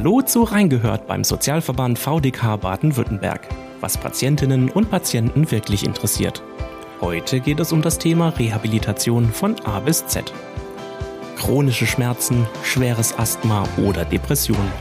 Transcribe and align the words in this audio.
Hallo 0.00 0.22
zu 0.22 0.44
Reingehört 0.44 1.06
beim 1.06 1.24
Sozialverband 1.24 1.98
VDK 1.98 2.58
Baden-Württemberg, 2.58 3.46
was 3.82 3.98
Patientinnen 3.98 4.70
und 4.70 4.90
Patienten 4.90 5.50
wirklich 5.50 5.84
interessiert. 5.84 6.42
Heute 7.02 7.38
geht 7.40 7.60
es 7.60 7.70
um 7.70 7.82
das 7.82 7.98
Thema 7.98 8.30
Rehabilitation 8.30 9.30
von 9.30 9.60
A 9.66 9.78
bis 9.80 10.06
Z. 10.06 10.32
Chronische 11.36 11.86
Schmerzen, 11.86 12.46
schweres 12.62 13.18
Asthma 13.18 13.64
oder 13.76 14.06
Depression. 14.06 14.72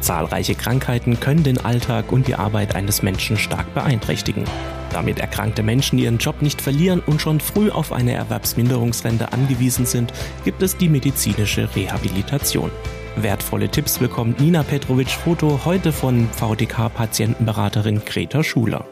Zahlreiche 0.00 0.54
Krankheiten 0.54 1.20
können 1.20 1.42
den 1.42 1.62
Alltag 1.62 2.10
und 2.10 2.26
die 2.26 2.34
Arbeit 2.34 2.74
eines 2.74 3.02
Menschen 3.02 3.36
stark 3.36 3.74
beeinträchtigen. 3.74 4.44
Damit 4.90 5.18
erkrankte 5.18 5.62
Menschen 5.62 5.98
ihren 5.98 6.16
Job 6.16 6.40
nicht 6.40 6.62
verlieren 6.62 7.02
und 7.04 7.20
schon 7.20 7.38
früh 7.38 7.68
auf 7.68 7.92
eine 7.92 8.14
Erwerbsminderungsrente 8.14 9.30
angewiesen 9.30 9.84
sind, 9.84 10.14
gibt 10.42 10.62
es 10.62 10.78
die 10.78 10.88
medizinische 10.88 11.68
Rehabilitation. 11.76 12.70
Wertvolle 13.16 13.68
Tipps 13.68 13.98
bekommt 13.98 14.40
Nina 14.40 14.62
Petrovic 14.64 15.10
Foto 15.10 15.60
heute 15.64 15.92
von 15.92 16.28
VDK-Patientenberaterin 16.30 18.04
Greta 18.04 18.42
Schuler. 18.42 18.84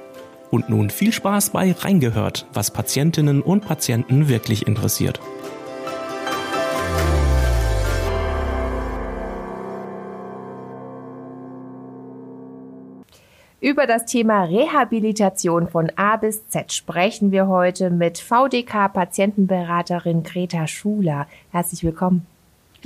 Und 0.51 0.69
nun 0.69 0.91
viel 0.91 1.13
Spaß 1.13 1.51
bei 1.51 1.73
Reingehört, 1.73 2.47
was 2.53 2.71
Patientinnen 2.71 3.43
und 3.43 3.67
Patienten 3.67 4.29
wirklich 4.29 4.69
interessiert. 4.69 5.21
Über 13.61 13.87
das 13.87 14.07
Thema 14.07 14.45
Rehabilitation 14.45 15.69
von 15.69 15.91
A 15.97 16.17
bis 16.17 16.49
Z 16.49 16.73
sprechen 16.73 17.33
wir 17.33 17.49
heute 17.49 17.91
mit 17.91 18.19
VDK-Patientenberaterin 18.19 20.23
Greta 20.23 20.69
Schuler. 20.69 21.27
Herzlich 21.51 21.83
willkommen. 21.83 22.27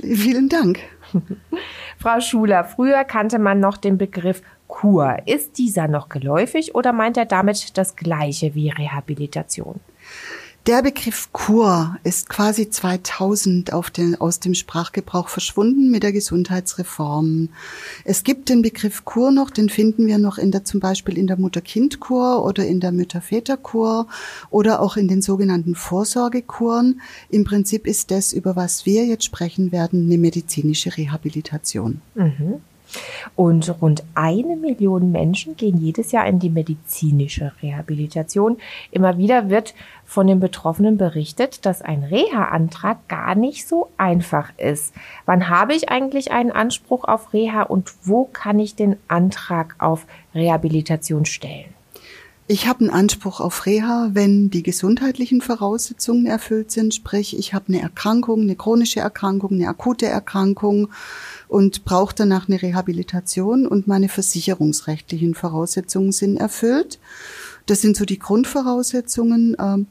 Vielen 0.01 0.49
Dank. 0.49 0.79
Frau 1.97 2.19
Schuler, 2.19 2.63
früher 2.63 3.03
kannte 3.03 3.39
man 3.39 3.59
noch 3.59 3.77
den 3.77 3.97
Begriff 3.97 4.41
Kur. 4.67 5.17
Ist 5.25 5.57
dieser 5.57 5.87
noch 5.87 6.09
geläufig 6.09 6.75
oder 6.75 6.93
meint 6.93 7.17
er 7.17 7.25
damit 7.25 7.77
das 7.77 7.95
gleiche 7.95 8.53
wie 8.53 8.69
Rehabilitation? 8.69 9.79
Der 10.67 10.81
Begriff 10.81 11.29
Kur 11.31 11.97
ist 12.03 12.27
quasi 12.27 12.69
2000 12.69 13.71
auf 13.71 13.89
den, 13.89 14.19
aus 14.19 14.41
dem 14.41 14.53
Sprachgebrauch 14.53 15.29
verschwunden 15.29 15.89
mit 15.89 16.03
der 16.03 16.11
Gesundheitsreform. 16.11 17.47
Es 18.03 18.25
gibt 18.25 18.49
den 18.49 18.61
Begriff 18.61 19.05
Kur 19.05 19.31
noch, 19.31 19.49
den 19.49 19.69
finden 19.69 20.07
wir 20.07 20.17
noch 20.17 20.37
in 20.37 20.51
der, 20.51 20.65
zum 20.65 20.81
Beispiel 20.81 21.17
in 21.17 21.25
der 21.25 21.37
Mutter-Kind-Kur 21.37 22.43
oder 22.43 22.67
in 22.67 22.81
der 22.81 22.91
Mütter-Väter-Kur 22.91 24.07
oder 24.49 24.81
auch 24.81 24.97
in 24.97 25.07
den 25.07 25.21
sogenannten 25.21 25.73
Vorsorgekuren. 25.73 26.99
Im 27.29 27.45
Prinzip 27.45 27.87
ist 27.87 28.11
das, 28.11 28.33
über 28.33 28.57
was 28.57 28.85
wir 28.85 29.05
jetzt 29.05 29.23
sprechen 29.23 29.71
werden, 29.71 30.07
eine 30.07 30.17
medizinische 30.17 30.97
Rehabilitation. 30.97 32.01
Mhm. 32.13 32.55
Und 33.35 33.81
rund 33.81 34.03
eine 34.15 34.55
Million 34.55 35.11
Menschen 35.11 35.55
gehen 35.55 35.77
jedes 35.77 36.11
Jahr 36.11 36.27
in 36.27 36.39
die 36.39 36.49
medizinische 36.49 37.51
Rehabilitation. 37.61 38.57
Immer 38.91 39.17
wieder 39.17 39.49
wird 39.49 39.73
von 40.05 40.27
den 40.27 40.39
Betroffenen 40.39 40.97
berichtet, 40.97 41.65
dass 41.65 41.81
ein 41.81 42.03
Reha-Antrag 42.03 43.07
gar 43.07 43.35
nicht 43.35 43.67
so 43.67 43.89
einfach 43.97 44.51
ist. 44.57 44.93
Wann 45.25 45.49
habe 45.49 45.73
ich 45.73 45.89
eigentlich 45.89 46.31
einen 46.31 46.51
Anspruch 46.51 47.03
auf 47.03 47.33
Reha 47.33 47.63
und 47.63 47.93
wo 48.03 48.25
kann 48.25 48.59
ich 48.59 48.75
den 48.75 48.97
Antrag 49.07 49.75
auf 49.79 50.05
Rehabilitation 50.33 51.25
stellen? 51.25 51.76
Ich 52.49 52.65
habe 52.65 52.79
einen 52.79 52.89
Anspruch 52.89 53.41
auf 53.41 53.65
Reha, 53.65 54.11
wenn 54.13 54.49
die 54.49 54.63
gesundheitlichen 54.63 55.41
Voraussetzungen 55.41 56.25
erfüllt 56.25 56.71
sind, 56.71 56.93
sprich 56.93 57.37
ich 57.37 57.53
habe 57.53 57.65
eine 57.67 57.81
Erkrankung, 57.81 58.39
eine 58.41 58.55
chronische 58.55 59.01
Erkrankung, 59.01 59.51
eine 59.51 59.67
akute 59.67 60.05
Erkrankung 60.05 60.87
und 61.49 61.83
brauche 61.83 62.15
danach 62.15 62.47
eine 62.47 62.61
Rehabilitation 62.61 63.67
und 63.67 63.87
meine 63.87 64.07
versicherungsrechtlichen 64.07 65.35
Voraussetzungen 65.35 66.13
sind 66.13 66.37
erfüllt. 66.37 66.99
Das 67.65 67.81
sind 67.81 67.97
so 67.97 68.05
die 68.05 68.19
Grundvoraussetzungen. 68.19 69.57
Ähm, 69.59 69.87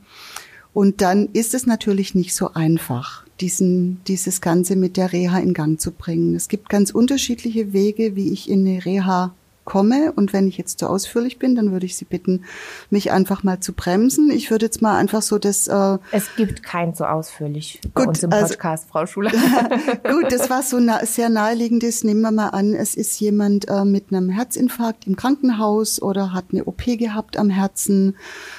und 0.73 1.03
dann 1.03 1.29
ist 1.35 1.53
es 1.53 1.67
natürlich 1.67 2.15
nicht 2.15 2.35
so 2.35 2.55
einfach, 2.55 3.25
diesen, 3.39 4.01
dieses 4.07 4.41
Ganze 4.41 4.77
mit 4.77 4.97
der 4.97 5.13
Reha 5.13 5.39
in 5.41 5.53
Gang 5.53 5.79
zu 5.79 5.91
bringen. 5.91 6.35
Es 6.35 6.49
gibt 6.49 6.71
ganz 6.71 6.91
unterschiedliche 6.91 7.75
Wege, 7.75 8.17
wie 8.17 8.33
ich 8.33 8.49
in 8.49 8.67
eine 8.67 8.83
Reha 8.83 9.35
komme. 9.67 10.13
Und 10.13 10.33
wenn 10.33 10.49
ich 10.49 10.57
jetzt 10.57 10.79
zu 10.79 10.89
ausführlich 10.89 11.39
bin, 11.39 11.55
dann 11.55 11.73
würde 11.73 11.85
ich 11.85 11.97
Sie 11.97 12.07
bitten, 12.07 12.45
mich 12.89 13.13
einfach 13.13 13.43
mal 13.43 13.61
zu 13.61 13.75
bremsen. 13.75 14.31
Ich 14.31 14.51
würde 14.51 14.65
jetzt 14.65 14.81
mal 14.81 14.97
einfach 14.97 15.21
so 15.21 15.39
das. 15.39 15.69
Äh 15.69 15.99
es 16.13 16.35
gibt 16.37 16.63
kein 16.63 16.95
so 16.95 17.05
ausführlich 17.05 17.81
bei 17.93 18.01
gut, 18.01 18.09
uns 18.09 18.23
im 18.23 18.33
also 18.33 18.55
Podcast, 18.55 18.85
also, 18.85 18.93
Frau 18.93 19.07
Schuler. 19.07 19.31
gut, 20.11 20.33
das 20.33 20.49
war 20.49 20.63
so 20.63 20.81
na 20.81 21.05
sehr 21.05 21.29
naheliegendes. 21.29 22.05
Nehmen 22.05 22.23
wir 22.23 22.31
mal 22.31 22.49
an, 22.49 22.73
es 22.73 22.95
ist 22.95 23.21
jemand 23.21 23.69
äh, 23.69 23.85
mit 23.85 24.11
einem 24.11 24.31
Herzinfarkt 24.31 25.07
im 25.07 25.17
Krankenhaus 25.17 26.01
oder 26.01 26.33
hat 26.33 26.47
eine 26.53 26.65
OP 26.65 26.85
gehabt 26.87 27.37
am 27.37 27.51
Herzen 27.51 28.17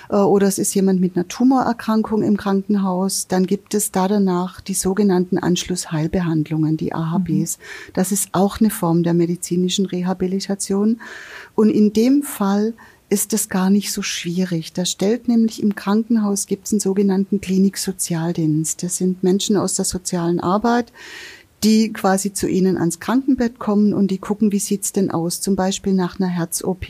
äh, 0.10 0.18
oder 0.18 0.48
es 0.48 0.60
ist 0.60 0.76
jemand 0.76 1.00
mit 1.00 1.16
einer 1.16 1.28
Tumorerkrankung 1.28 2.22
im 2.22 2.38
Krankenhaus. 2.38 3.28
Dann 3.28 3.48
gibt 3.48 3.74
es 3.74 3.92
da 3.92 4.08
danach 4.08 4.62
die 4.62 4.74
sogenannten 4.74 5.38
Anschlussheilbehandlungen, 5.38 6.78
die 6.78 6.94
AHBs. 6.94 7.58
Mhm. 7.58 7.92
Das 7.94 8.12
ist 8.12 8.30
auch 8.34 8.60
eine 8.60 8.70
Form 8.70 9.04
der 9.04 9.14
medizinischen 9.14 9.86
Rehabilitation. 9.86 10.97
Und 11.56 11.70
in 11.70 11.94
dem 11.94 12.24
Fall 12.24 12.74
ist 13.10 13.34
es 13.34 13.48
gar 13.48 13.70
nicht 13.70 13.92
so 13.92 14.02
schwierig. 14.02 14.74
Da 14.74 14.86
stellt 14.86 15.28
nämlich 15.28 15.64
im 15.64 15.76
Krankenhaus 15.76 16.46
gibt 16.46 16.66
es 16.66 16.74
einen 16.74 16.82
sogenannten 16.82 17.40
Kliniksozialdienst. 17.40 18.84
Das 18.84 18.98
sind 18.98 19.24
Menschen 19.24 19.56
aus 19.56 19.76
der 19.76 19.86
sozialen 19.86 20.40
Arbeit, 20.40 20.92
die 21.64 21.92
quasi 21.92 22.34
zu 22.34 22.48
ihnen 22.48 22.78
ans 22.78 23.00
Krankenbett 23.00 23.58
kommen 23.58 23.94
und 23.94 24.12
die 24.12 24.20
gucken, 24.20 24.52
wie 24.52 24.60
sieht's 24.60 24.92
denn 24.92 25.10
aus, 25.10 25.42
zum 25.42 25.56
Beispiel 25.56 25.94
nach 25.94 26.20
einer 26.20 26.30
Herz-OP. 26.30 26.86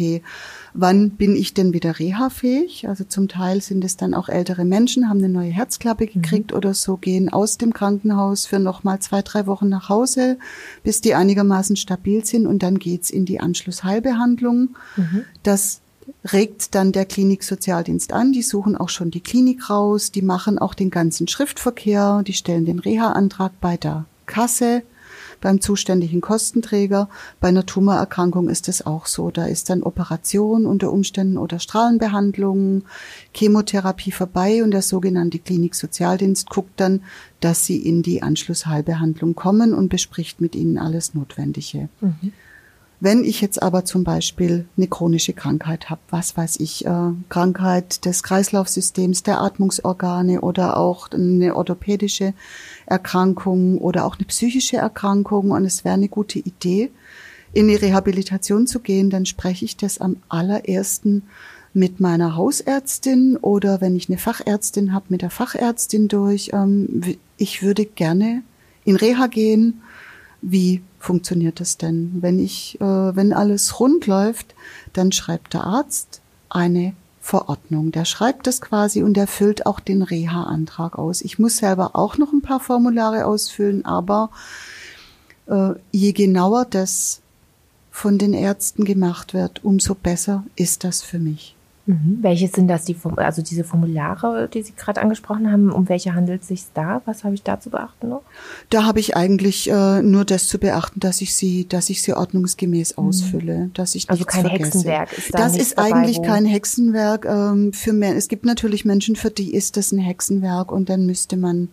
Wann 0.73 1.11
bin 1.11 1.37
ich 1.37 1.53
denn 1.53 1.71
wieder 1.71 1.99
reha-fähig? 1.99 2.87
Also 2.89 3.05
zum 3.05 3.29
Teil 3.29 3.61
sind 3.61 3.83
es 3.85 3.95
dann 3.95 4.13
auch 4.13 4.27
ältere 4.27 4.65
Menschen, 4.65 5.07
haben 5.07 5.19
eine 5.19 5.29
neue 5.29 5.51
Herzklappe 5.51 6.05
mhm. 6.05 6.21
gekriegt 6.21 6.51
mhm. 6.51 6.57
oder 6.57 6.73
so, 6.73 6.97
gehen 6.97 7.29
aus 7.29 7.57
dem 7.57 7.73
Krankenhaus 7.73 8.45
für 8.45 8.59
nochmal 8.59 8.99
zwei, 8.99 9.21
drei 9.21 9.47
Wochen 9.47 9.69
nach 9.69 9.87
Hause, 9.87 10.37
bis 10.83 10.99
die 10.99 11.15
einigermaßen 11.15 11.77
stabil 11.77 12.25
sind 12.25 12.45
und 12.45 12.61
dann 12.61 12.77
geht's 12.77 13.09
in 13.09 13.25
die 13.25 13.39
Anschlussheilbehandlung. 13.39 14.75
Mhm. 14.97 15.23
Das 15.43 15.79
regt 16.33 16.75
dann 16.75 16.91
der 16.91 17.05
Kliniksozialdienst 17.05 18.11
an. 18.11 18.33
Die 18.33 18.41
suchen 18.41 18.75
auch 18.75 18.89
schon 18.89 19.11
die 19.11 19.21
Klinik 19.21 19.69
raus, 19.69 20.11
die 20.11 20.21
machen 20.21 20.59
auch 20.59 20.73
den 20.73 20.89
ganzen 20.89 21.27
Schriftverkehr, 21.29 22.21
die 22.27 22.33
stellen 22.33 22.65
den 22.65 22.79
Reha-Antrag 22.79 23.53
bei 23.61 23.77
der 23.77 24.05
Kasse 24.27 24.83
beim 25.41 25.61
zuständigen 25.61 26.21
Kostenträger. 26.21 27.09
Bei 27.39 27.49
einer 27.49 27.65
Tumorerkrankung 27.65 28.49
ist 28.49 28.67
es 28.69 28.85
auch 28.85 29.05
so. 29.05 29.31
Da 29.31 29.45
ist 29.45 29.69
dann 29.69 29.83
Operation 29.83 30.65
unter 30.65 30.91
Umständen 30.91 31.37
oder 31.37 31.59
Strahlenbehandlung, 31.59 32.83
Chemotherapie 33.33 34.11
vorbei 34.11 34.63
und 34.63 34.71
der 34.71 34.81
sogenannte 34.81 35.39
Kliniksozialdienst 35.39 36.49
guckt 36.49 36.79
dann, 36.79 37.03
dass 37.39 37.65
sie 37.65 37.77
in 37.77 38.03
die 38.03 38.21
Anschlussheilbehandlung 38.21 39.35
kommen 39.35 39.73
und 39.73 39.89
bespricht 39.89 40.41
mit 40.41 40.55
ihnen 40.55 40.77
alles 40.77 41.13
Notwendige. 41.13 41.89
Mhm. 42.01 42.33
Wenn 42.99 43.23
ich 43.23 43.41
jetzt 43.41 43.61
aber 43.61 43.85
zum 43.85 44.03
Beispiel 44.03 44.65
eine 44.75 44.87
chronische 44.87 45.33
Krankheit 45.33 45.91
habe, 45.91 46.01
was 46.09 46.35
weiß 46.35 46.59
ich, 46.59 46.85
äh, 46.85 47.11
Krankheit 47.29 48.05
des 48.05 48.23
Kreislaufsystems, 48.23 49.21
der 49.21 49.39
Atmungsorgane 49.39 50.41
oder 50.41 50.77
auch 50.77 51.11
eine 51.11 51.55
orthopädische 51.55 52.33
Erkrankung 52.87 53.77
oder 53.77 54.05
auch 54.05 54.15
eine 54.15 54.25
psychische 54.25 54.77
Erkrankung 54.77 55.51
und 55.51 55.65
es 55.65 55.85
wäre 55.85 55.93
eine 55.93 56.09
gute 56.09 56.39
Idee, 56.39 56.89
in 57.53 57.67
die 57.67 57.75
Rehabilitation 57.75 58.67
zu 58.67 58.79
gehen, 58.79 59.09
dann 59.09 59.25
spreche 59.25 59.65
ich 59.65 59.77
das 59.77 59.99
am 59.99 60.17
allerersten 60.27 61.23
mit 61.73 61.99
meiner 61.99 62.35
Hausärztin 62.35 63.37
oder 63.37 63.79
wenn 63.79 63.95
ich 63.95 64.09
eine 64.09 64.17
Fachärztin 64.17 64.93
habe, 64.93 65.05
mit 65.09 65.21
der 65.21 65.29
Fachärztin 65.29 66.07
durch. 66.07 66.49
Ähm, 66.53 67.15
ich 67.37 67.61
würde 67.61 67.85
gerne 67.85 68.41
in 68.83 68.95
Reha 68.95 69.27
gehen. 69.27 69.81
Wie 70.41 70.81
funktioniert 70.99 71.59
das 71.59 71.77
denn? 71.77 72.17
Wenn 72.21 72.39
ich, 72.39 72.79
äh, 72.81 73.15
wenn 73.15 73.33
alles 73.33 73.79
rund 73.79 74.07
läuft, 74.07 74.55
dann 74.93 75.11
schreibt 75.11 75.53
der 75.53 75.63
Arzt 75.63 76.21
eine 76.49 76.93
Verordnung. 77.19 77.91
Der 77.91 78.05
schreibt 78.05 78.47
das 78.47 78.61
quasi 78.61 79.03
und 79.03 79.15
der 79.15 79.27
füllt 79.27 79.65
auch 79.65 79.81
den 79.81 80.01
Reha-Antrag 80.01 80.97
aus. 80.97 81.21
Ich 81.21 81.39
muss 81.39 81.57
selber 81.57 81.91
auch 81.93 82.17
noch 82.17 82.31
ein 82.31 82.41
paar 82.41 82.61
Formulare 82.61 83.25
ausfüllen, 83.25 83.83
aber 83.83 84.29
äh, 85.47 85.71
je 85.91 86.13
genauer 86.13 86.65
das 86.65 87.21
von 87.91 88.17
den 88.17 88.33
Ärzten 88.33 88.85
gemacht 88.85 89.33
wird, 89.33 89.63
umso 89.65 89.93
besser 89.93 90.45
ist 90.55 90.85
das 90.85 91.01
für 91.01 91.19
mich. 91.19 91.56
Mhm. 91.87 92.19
Welche 92.21 92.49
sind 92.49 92.67
das, 92.67 92.83
die, 92.83 92.97
also 93.15 93.41
diese 93.41 93.63
Formulare, 93.63 94.49
die 94.53 94.61
Sie 94.61 94.73
gerade 94.75 95.01
angesprochen 95.01 95.49
haben, 95.49 95.71
um 95.71 95.87
welche 95.87 96.13
handelt 96.13 96.41
es 96.41 96.49
sich 96.49 96.65
da? 96.73 97.01
Was 97.05 97.23
habe 97.23 97.33
ich 97.33 97.43
da 97.43 97.61
zu 97.61 97.69
beachten 97.69 98.09
noch? 98.09 98.23
Da 98.69 98.83
habe 98.83 98.99
ich 98.99 99.15
eigentlich 99.15 99.69
äh, 99.69 100.01
nur 100.01 100.25
das 100.25 100.49
zu 100.49 100.59
beachten, 100.59 100.99
dass 100.99 101.21
ich 101.21 101.33
sie, 101.33 101.65
dass 101.65 101.89
ich 101.89 102.01
sie 102.01 102.13
ordnungsgemäß 102.13 102.97
mhm. 102.97 103.05
ausfülle, 103.05 103.69
dass 103.73 103.95
ich 103.95 104.09
also 104.09 104.25
kein 104.25 104.41
vergesse. 104.41 104.65
Hexenwerk 104.65 105.17
ist 105.17 105.33
da 105.33 105.37
Das 105.37 105.55
ist 105.55 105.77
dabei, 105.77 105.93
eigentlich 105.93 106.21
kein 106.21 106.43
Hexenwerk. 106.43 107.25
Ähm, 107.25 107.71
für 107.71 107.93
mehr, 107.93 108.17
es 108.17 108.27
gibt 108.27 108.45
natürlich 108.45 108.83
Menschen, 108.83 109.15
für 109.15 109.31
die 109.31 109.53
ist 109.53 109.77
das 109.77 109.93
ein 109.93 109.99
Hexenwerk 109.99 110.73
und 110.73 110.89
dann 110.89 111.05
müsste 111.05 111.37
man 111.37 111.69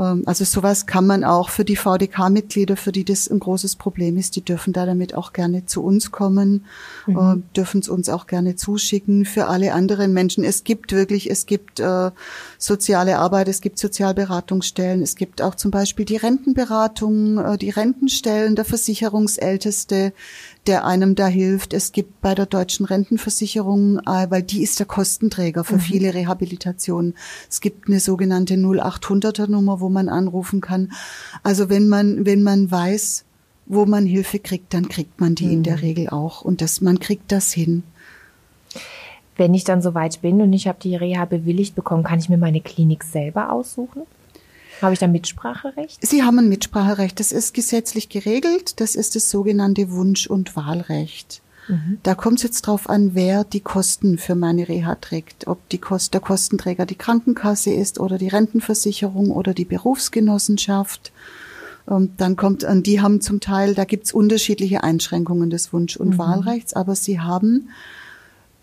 also 0.00 0.44
sowas 0.44 0.86
kann 0.86 1.06
man 1.06 1.24
auch 1.24 1.48
für 1.48 1.64
die 1.64 1.76
VDK-Mitglieder, 1.76 2.76
für 2.76 2.92
die 2.92 3.04
das 3.04 3.28
ein 3.28 3.38
großes 3.38 3.76
Problem 3.76 4.16
ist, 4.16 4.36
die 4.36 4.44
dürfen 4.44 4.72
da 4.72 4.84
damit 4.84 5.14
auch 5.14 5.32
gerne 5.32 5.64
zu 5.64 5.82
uns 5.82 6.10
kommen, 6.10 6.66
mhm. 7.06 7.16
äh, 7.16 7.54
dürfen 7.54 7.80
es 7.80 7.88
uns 7.88 8.08
auch 8.08 8.26
gerne 8.26 8.56
zuschicken. 8.56 9.24
Für 9.24 9.46
alle 9.46 9.72
anderen 9.72 10.12
Menschen, 10.12 10.44
es 10.44 10.64
gibt 10.64 10.92
wirklich, 10.92 11.30
es 11.30 11.46
gibt 11.46 11.80
äh, 11.80 12.10
soziale 12.58 13.18
Arbeit, 13.18 13.48
es 13.48 13.60
gibt 13.60 13.78
Sozialberatungsstellen, 13.78 15.02
es 15.02 15.16
gibt 15.16 15.40
auch 15.40 15.54
zum 15.54 15.70
Beispiel 15.70 16.04
die 16.04 16.16
Rentenberatung, 16.16 17.38
äh, 17.38 17.58
die 17.58 17.70
Rentenstellen, 17.70 18.54
der 18.54 18.64
Versicherungsälteste, 18.64 20.12
der 20.66 20.84
einem 20.84 21.14
da 21.14 21.26
hilft. 21.26 21.72
Es 21.72 21.92
gibt 21.92 22.20
bei 22.20 22.34
der 22.34 22.46
deutschen 22.46 22.86
Rentenversicherung, 22.86 23.98
äh, 24.00 24.26
weil 24.30 24.42
die 24.42 24.62
ist 24.62 24.78
der 24.78 24.86
Kostenträger 24.86 25.64
für 25.64 25.76
mhm. 25.76 25.80
viele 25.80 26.14
Rehabilitationen. 26.14 27.14
Es 27.48 27.60
gibt 27.60 27.88
eine 27.88 28.00
sogenannte 28.00 28.54
0800er 28.54 29.48
Nummer, 29.48 29.80
wo 29.80 29.88
man 29.88 30.08
anrufen 30.08 30.60
kann. 30.60 30.92
Also 31.42 31.68
wenn 31.68 31.88
man, 31.88 32.26
wenn 32.26 32.42
man 32.42 32.70
weiß, 32.70 33.24
wo 33.66 33.84
man 33.86 34.06
Hilfe 34.06 34.38
kriegt, 34.38 34.72
dann 34.74 34.88
kriegt 34.88 35.20
man 35.20 35.34
die 35.34 35.46
mhm. 35.46 35.52
in 35.52 35.62
der 35.62 35.76
mhm. 35.76 35.80
Regel 35.80 36.08
auch. 36.08 36.42
Und 36.42 36.60
das, 36.60 36.80
man 36.80 37.00
kriegt 37.00 37.32
das 37.32 37.52
hin. 37.52 37.82
Wenn 39.36 39.52
ich 39.52 39.64
dann 39.64 39.82
soweit 39.82 40.22
bin 40.22 40.40
und 40.40 40.52
ich 40.52 40.66
habe 40.66 40.78
die 40.82 40.96
Reha 40.96 41.26
bewilligt 41.26 41.74
bekommen, 41.74 42.04
kann 42.04 42.18
ich 42.18 42.28
mir 42.28 42.38
meine 42.38 42.60
Klinik 42.60 43.04
selber 43.04 43.52
aussuchen? 43.52 44.02
Habe 44.82 44.92
ich 44.92 44.98
da 44.98 45.06
Mitspracherecht? 45.06 46.06
Sie 46.06 46.22
haben 46.22 46.38
ein 46.38 46.48
Mitspracherecht. 46.48 47.18
Das 47.18 47.32
ist 47.32 47.54
gesetzlich 47.54 48.08
geregelt. 48.08 48.80
Das 48.80 48.94
ist 48.94 49.16
das 49.16 49.30
sogenannte 49.30 49.90
Wunsch- 49.90 50.26
und 50.26 50.56
Wahlrecht. 50.56 51.40
Mhm. 51.68 51.98
Da 52.02 52.14
kommt 52.14 52.38
es 52.38 52.42
jetzt 52.42 52.62
drauf 52.62 52.88
an, 52.88 53.14
wer 53.14 53.44
die 53.44 53.60
Kosten 53.60 54.18
für 54.18 54.34
meine 54.34 54.68
Reha 54.68 54.94
trägt. 54.96 55.46
Ob 55.46 55.68
die 55.70 55.78
Kost, 55.78 56.14
der 56.14 56.20
Kostenträger 56.20 56.86
die 56.86 56.94
Krankenkasse 56.94 57.72
ist 57.72 57.98
oder 57.98 58.18
die 58.18 58.28
Rentenversicherung 58.28 59.30
oder 59.30 59.54
die 59.54 59.64
Berufsgenossenschaft. 59.64 61.12
Und 61.86 62.02
ähm, 62.02 62.10
dann 62.16 62.36
kommt 62.36 62.64
an, 62.64 62.82
die 62.82 63.00
haben 63.00 63.20
zum 63.20 63.40
Teil, 63.40 63.74
da 63.74 63.84
gibt's 63.84 64.12
unterschiedliche 64.12 64.82
Einschränkungen 64.82 65.50
des 65.50 65.72
Wunsch- 65.72 65.96
und 65.96 66.10
mhm. 66.10 66.18
Wahlrechts, 66.18 66.74
aber 66.74 66.94
sie 66.96 67.20
haben 67.20 67.70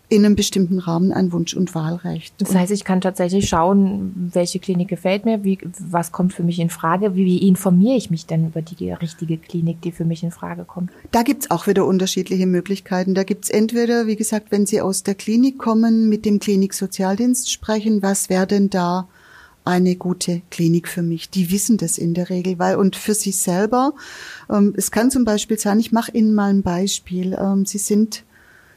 in 0.08 0.24
einem 0.24 0.36
bestimmten 0.36 0.78
Rahmen 0.78 1.12
ein 1.12 1.32
Wunsch- 1.32 1.54
und 1.54 1.74
Wahlrecht. 1.74 2.34
Das 2.38 2.54
heißt, 2.54 2.70
ich 2.70 2.84
kann 2.84 3.00
tatsächlich 3.00 3.48
schauen, 3.48 4.30
welche 4.34 4.58
Klinik 4.58 4.88
gefällt 4.88 5.24
mir, 5.24 5.44
wie, 5.44 5.58
was 5.78 6.12
kommt 6.12 6.34
für 6.34 6.42
mich 6.42 6.58
in 6.60 6.68
Frage, 6.70 7.16
wie, 7.16 7.24
wie 7.24 7.48
informiere 7.48 7.96
ich 7.96 8.10
mich 8.10 8.26
denn 8.26 8.46
über 8.46 8.60
die 8.60 8.92
richtige 8.92 9.38
Klinik, 9.38 9.80
die 9.80 9.92
für 9.92 10.04
mich 10.04 10.22
in 10.22 10.30
Frage 10.30 10.64
kommt? 10.64 10.90
Da 11.10 11.22
gibt's 11.22 11.50
auch 11.50 11.66
wieder 11.66 11.86
unterschiedliche 11.86 12.46
Möglichkeiten. 12.46 13.14
Da 13.14 13.24
gibt's 13.24 13.48
entweder, 13.48 14.06
wie 14.06 14.16
gesagt, 14.16 14.50
wenn 14.50 14.66
Sie 14.66 14.80
aus 14.80 15.02
der 15.02 15.14
Klinik 15.14 15.58
kommen, 15.58 16.08
mit 16.08 16.26
dem 16.26 16.38
Kliniksozialdienst 16.38 17.50
sprechen, 17.50 18.02
was 18.02 18.28
wäre 18.28 18.46
denn 18.46 18.68
da 18.68 19.08
eine 19.64 19.96
gute 19.96 20.42
Klinik 20.50 20.88
für 20.88 21.02
mich. 21.02 21.30
Die 21.30 21.50
wissen 21.50 21.78
das 21.78 21.96
in 21.96 22.12
der 22.12 22.28
Regel, 22.28 22.58
weil 22.58 22.76
und 22.76 22.96
für 22.96 23.14
sich 23.14 23.36
selber. 23.38 23.94
Ähm, 24.50 24.74
es 24.76 24.90
kann 24.90 25.10
zum 25.10 25.24
Beispiel 25.24 25.58
sein, 25.58 25.80
ich 25.80 25.90
mache 25.90 26.12
Ihnen 26.12 26.34
mal 26.34 26.50
ein 26.50 26.62
Beispiel. 26.62 27.36
Ähm, 27.40 27.64
Sie 27.64 27.78
sind 27.78 28.24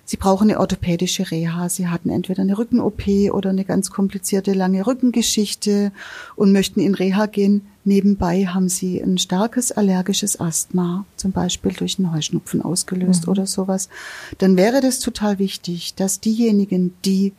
Sie 0.09 0.15
brauchen 0.15 0.49
eine 0.49 0.61
orthopädische 0.61 1.31
Reha. 1.31 1.67
Sie 1.67 1.89
hatten 1.89 2.09
entweder 2.09 2.41
eine 2.41 2.57
Rücken-OP 2.57 3.33
oder 3.33 3.49
eine 3.49 3.65
ganz 3.65 3.91
komplizierte 3.91 4.53
lange 4.53 4.87
Rückengeschichte 4.87 5.91
und 6.37 6.53
möchten 6.53 6.79
in 6.79 6.95
Reha 6.95 7.25
gehen. 7.25 7.63
Nebenbei 7.83 8.45
haben 8.45 8.69
Sie 8.69 9.01
ein 9.01 9.17
starkes 9.17 9.73
allergisches 9.73 10.39
Asthma, 10.39 11.03
zum 11.17 11.33
Beispiel 11.33 11.73
durch 11.73 11.99
einen 11.99 12.13
Heuschnupfen 12.13 12.61
ausgelöst 12.61 13.25
mhm. 13.25 13.31
oder 13.31 13.45
sowas. 13.45 13.89
Dann 14.37 14.55
wäre 14.55 14.79
das 14.79 14.99
total 14.99 15.39
wichtig, 15.39 15.93
dass 15.95 16.21
diejenigen, 16.21 16.93
die 17.03 17.33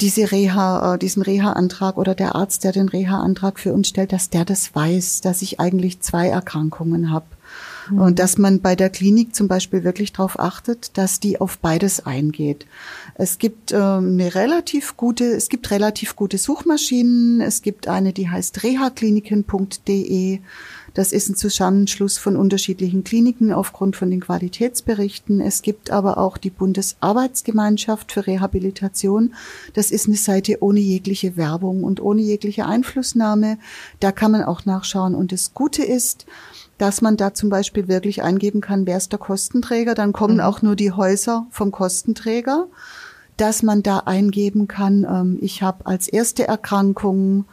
diese 0.00 0.32
Reha, 0.32 0.94
äh, 0.94 0.98
diesen 0.98 1.22
Reha-Antrag 1.22 1.98
oder 1.98 2.14
der 2.14 2.34
Arzt, 2.34 2.64
der 2.64 2.72
den 2.72 2.88
Reha-Antrag 2.88 3.58
für 3.60 3.74
uns 3.74 3.88
stellt, 3.88 4.12
dass 4.12 4.30
der 4.30 4.46
das 4.46 4.74
weiß, 4.74 5.20
dass 5.20 5.42
ich 5.42 5.60
eigentlich 5.60 6.00
zwei 6.00 6.28
Erkrankungen 6.28 7.10
habe 7.10 7.26
Mhm. 7.90 8.00
Und 8.00 8.18
dass 8.18 8.38
man 8.38 8.60
bei 8.60 8.76
der 8.76 8.90
Klinik 8.90 9.34
zum 9.34 9.48
Beispiel 9.48 9.84
wirklich 9.84 10.12
darauf 10.12 10.38
achtet, 10.38 10.96
dass 10.96 11.20
die 11.20 11.40
auf 11.40 11.58
beides 11.58 12.04
eingeht. 12.04 12.66
Es 13.14 13.38
gibt 13.38 13.72
ähm, 13.72 13.78
eine 14.12 14.34
relativ 14.34 14.96
gute, 14.96 15.24
es 15.24 15.48
gibt 15.48 15.70
relativ 15.70 16.16
gute 16.16 16.38
Suchmaschinen. 16.38 17.40
Es 17.40 17.62
gibt 17.62 17.88
eine, 17.88 18.12
die 18.12 18.28
heißt 18.28 18.62
rehakliniken.de. 18.62 20.40
Das 20.94 21.12
ist 21.12 21.28
ein 21.28 21.36
Zusammenschluss 21.36 22.18
von 22.18 22.36
unterschiedlichen 22.36 23.04
Kliniken 23.04 23.52
aufgrund 23.52 23.96
von 23.96 24.10
den 24.10 24.20
Qualitätsberichten. 24.20 25.40
Es 25.40 25.62
gibt 25.62 25.90
aber 25.90 26.18
auch 26.18 26.38
die 26.38 26.50
Bundesarbeitsgemeinschaft 26.50 28.12
für 28.12 28.26
Rehabilitation. 28.26 29.34
Das 29.74 29.90
ist 29.90 30.06
eine 30.06 30.16
Seite 30.16 30.58
ohne 30.60 30.80
jegliche 30.80 31.36
Werbung 31.36 31.84
und 31.84 32.00
ohne 32.00 32.22
jegliche 32.22 32.66
Einflussnahme. 32.66 33.58
Da 34.00 34.12
kann 34.12 34.32
man 34.32 34.44
auch 34.44 34.64
nachschauen. 34.64 35.14
Und 35.14 35.32
das 35.32 35.54
Gute 35.54 35.82
ist, 35.82 36.26
dass 36.78 37.02
man 37.02 37.16
da 37.16 37.34
zum 37.34 37.50
Beispiel 37.50 37.88
wirklich 37.88 38.22
eingeben 38.22 38.60
kann, 38.60 38.86
wer 38.86 38.96
ist 38.96 39.12
der 39.12 39.18
Kostenträger, 39.18 39.94
dann 39.94 40.12
kommen 40.12 40.36
mhm. 40.36 40.42
auch 40.42 40.62
nur 40.62 40.76
die 40.76 40.92
Häuser 40.92 41.46
vom 41.50 41.72
Kostenträger, 41.72 42.68
dass 43.36 43.62
man 43.62 43.82
da 43.82 44.00
eingeben 44.00 44.68
kann, 44.68 45.04
ähm, 45.04 45.38
ich 45.40 45.62
habe 45.62 45.86
als 45.86 46.08
erste 46.08 46.46
Erkrankung 46.46 47.44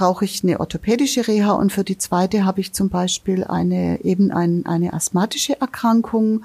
brauche 0.00 0.24
ich 0.24 0.42
eine 0.42 0.60
orthopädische 0.60 1.28
Reha 1.28 1.52
und 1.52 1.72
für 1.72 1.84
die 1.84 1.98
zweite 1.98 2.46
habe 2.46 2.62
ich 2.62 2.72
zum 2.72 2.88
Beispiel 2.88 3.44
eine 3.44 4.02
eben 4.02 4.30
ein, 4.30 4.64
eine 4.64 4.94
asthmatische 4.94 5.60
Erkrankung. 5.60 6.42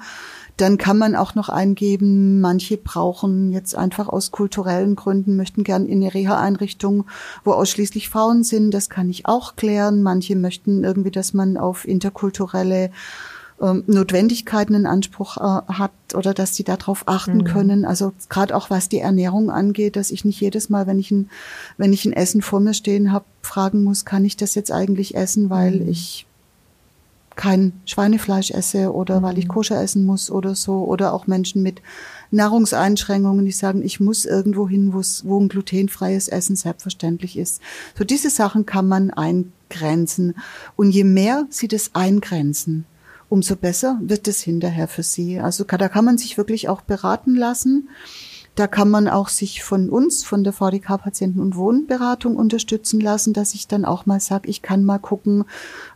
Dann 0.58 0.76
kann 0.76 0.98
man 0.98 1.16
auch 1.16 1.34
noch 1.34 1.48
eingeben, 1.48 2.42
manche 2.42 2.76
brauchen 2.76 3.52
jetzt 3.52 3.74
einfach 3.74 4.10
aus 4.10 4.30
kulturellen 4.30 4.94
Gründen, 4.94 5.36
möchten 5.36 5.64
gern 5.64 5.86
in 5.86 6.02
eine 6.02 6.12
Reha-Einrichtung, 6.12 7.06
wo 7.44 7.52
ausschließlich 7.52 8.10
Frauen 8.10 8.44
sind. 8.44 8.72
Das 8.72 8.90
kann 8.90 9.08
ich 9.08 9.24
auch 9.24 9.56
klären. 9.56 10.02
Manche 10.02 10.36
möchten 10.36 10.84
irgendwie, 10.84 11.10
dass 11.10 11.32
man 11.32 11.56
auf 11.56 11.88
interkulturelle 11.88 12.90
ähm, 13.60 13.84
Notwendigkeiten 13.86 14.74
in 14.74 14.86
Anspruch 14.86 15.36
äh, 15.38 15.72
hat 15.72 15.92
oder 16.14 16.34
dass 16.34 16.52
die 16.52 16.64
darauf 16.64 17.04
achten 17.06 17.38
mhm. 17.38 17.44
können. 17.44 17.84
Also 17.84 18.12
gerade 18.28 18.54
auch 18.54 18.70
was 18.70 18.88
die 18.88 18.98
Ernährung 18.98 19.50
angeht, 19.50 19.96
dass 19.96 20.10
ich 20.10 20.24
nicht 20.24 20.40
jedes 20.40 20.68
Mal, 20.68 20.86
wenn 20.86 20.98
ich 20.98 21.10
ein, 21.10 21.30
wenn 21.76 21.92
ich 21.92 22.04
ein 22.04 22.12
Essen 22.12 22.42
vor 22.42 22.60
mir 22.60 22.74
stehen 22.74 23.12
habe, 23.12 23.24
fragen 23.42 23.84
muss, 23.84 24.04
kann 24.04 24.24
ich 24.24 24.36
das 24.36 24.54
jetzt 24.54 24.70
eigentlich 24.70 25.14
essen, 25.14 25.50
weil 25.50 25.80
mhm. 25.80 25.88
ich 25.88 26.26
kein 27.34 27.74
Schweinefleisch 27.84 28.50
esse 28.50 28.92
oder 28.92 29.22
weil 29.22 29.38
ich 29.38 29.44
mhm. 29.44 29.50
koscher 29.52 29.80
essen 29.80 30.04
muss 30.04 30.30
oder 30.30 30.54
so. 30.54 30.84
Oder 30.84 31.12
auch 31.12 31.26
Menschen 31.26 31.62
mit 31.62 31.82
Nahrungseinschränkungen, 32.30 33.44
die 33.44 33.52
sagen, 33.52 33.82
ich 33.82 34.00
muss 34.00 34.24
irgendwo 34.24 34.68
hin, 34.68 34.92
wo 34.92 35.40
ein 35.40 35.48
glutenfreies 35.48 36.28
Essen 36.28 36.56
selbstverständlich 36.56 37.38
ist. 37.38 37.60
So 37.96 38.04
diese 38.04 38.30
Sachen 38.30 38.66
kann 38.66 38.88
man 38.88 39.10
eingrenzen. 39.10 40.34
Und 40.76 40.90
je 40.90 41.04
mehr 41.04 41.46
sie 41.50 41.68
das 41.68 41.90
eingrenzen, 41.94 42.86
umso 43.28 43.56
besser 43.56 43.98
wird 44.02 44.28
es 44.28 44.40
hinterher 44.40 44.88
für 44.88 45.02
sie. 45.02 45.40
Also 45.40 45.64
da 45.64 45.88
kann 45.88 46.04
man 46.04 46.18
sich 46.18 46.38
wirklich 46.38 46.68
auch 46.68 46.82
beraten 46.82 47.34
lassen. 47.34 47.88
Da 48.54 48.66
kann 48.66 48.88
man 48.88 49.06
auch 49.06 49.28
sich 49.28 49.62
von 49.62 49.90
uns, 49.90 50.24
von 50.24 50.42
der 50.42 50.54
VDK 50.54 50.96
Patienten- 50.96 51.40
und 51.40 51.56
Wohnberatung 51.56 52.36
unterstützen 52.36 53.00
lassen, 53.00 53.34
dass 53.34 53.52
ich 53.52 53.68
dann 53.68 53.84
auch 53.84 54.06
mal 54.06 54.18
sage, 54.18 54.48
ich 54.48 54.62
kann 54.62 54.82
mal 54.82 54.98
gucken, 54.98 55.44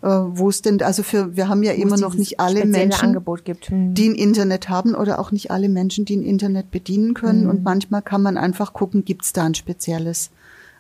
äh, 0.03 0.09
wo 0.09 0.51
es 0.51 0.61
denn, 0.61 0.83
also 0.83 1.03
für, 1.03 1.37
wir 1.37 1.49
haben 1.49 1.63
ja 1.63 1.73
wo 1.73 1.81
immer 1.81 1.97
noch 1.97 2.13
nicht 2.13 2.39
alle 2.39 2.67
Menschen, 2.67 3.17
hm. 3.17 3.95
die 3.95 4.11
ein 4.11 4.15
Internet 4.15 4.69
haben 4.69 4.95
oder 4.95 5.21
auch 5.21 5.33
nicht 5.33 5.51
alle 5.51 5.71
Menschen, 5.71 6.05
die 6.05 6.17
ein 6.17 6.23
Internet 6.23 6.71
bedienen 6.71 7.15
können. 7.15 7.45
Mhm. 7.45 7.51
Und 7.51 7.65
manchmal 7.65 8.03
kann 8.03 8.21
man 8.21 8.37
einfach 8.37 8.75
gucken, 8.75 9.07
gibt 9.07 9.25
es 9.25 9.33
da 9.33 9.45
ein 9.45 9.55
spezielles 9.55 10.31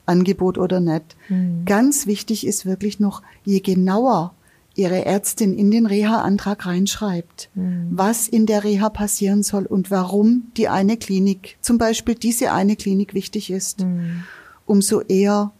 Angebot 0.04 0.58
oder 0.58 0.80
nicht. 0.80 1.16
Mhm. 1.30 1.64
Ganz 1.64 2.06
wichtig 2.06 2.46
ist 2.46 2.66
wirklich 2.66 3.00
noch, 3.00 3.22
je 3.44 3.60
genauer 3.60 4.34
ihre 4.74 5.04
Ärztin 5.04 5.56
in 5.56 5.70
den 5.70 5.86
Reha-Antrag 5.86 6.66
reinschreibt, 6.66 7.50
mhm. 7.54 7.88
was 7.90 8.28
in 8.28 8.46
der 8.46 8.64
Reha 8.64 8.88
passieren 8.88 9.42
soll 9.42 9.66
und 9.66 9.90
warum 9.90 10.50
die 10.56 10.68
eine 10.68 10.96
Klinik, 10.96 11.58
zum 11.60 11.78
Beispiel 11.78 12.14
diese 12.14 12.52
eine 12.52 12.76
Klinik 12.76 13.14
wichtig 13.14 13.50
ist, 13.50 13.80
mhm. 13.80 14.24
umso 14.66 15.00
eher 15.00 15.52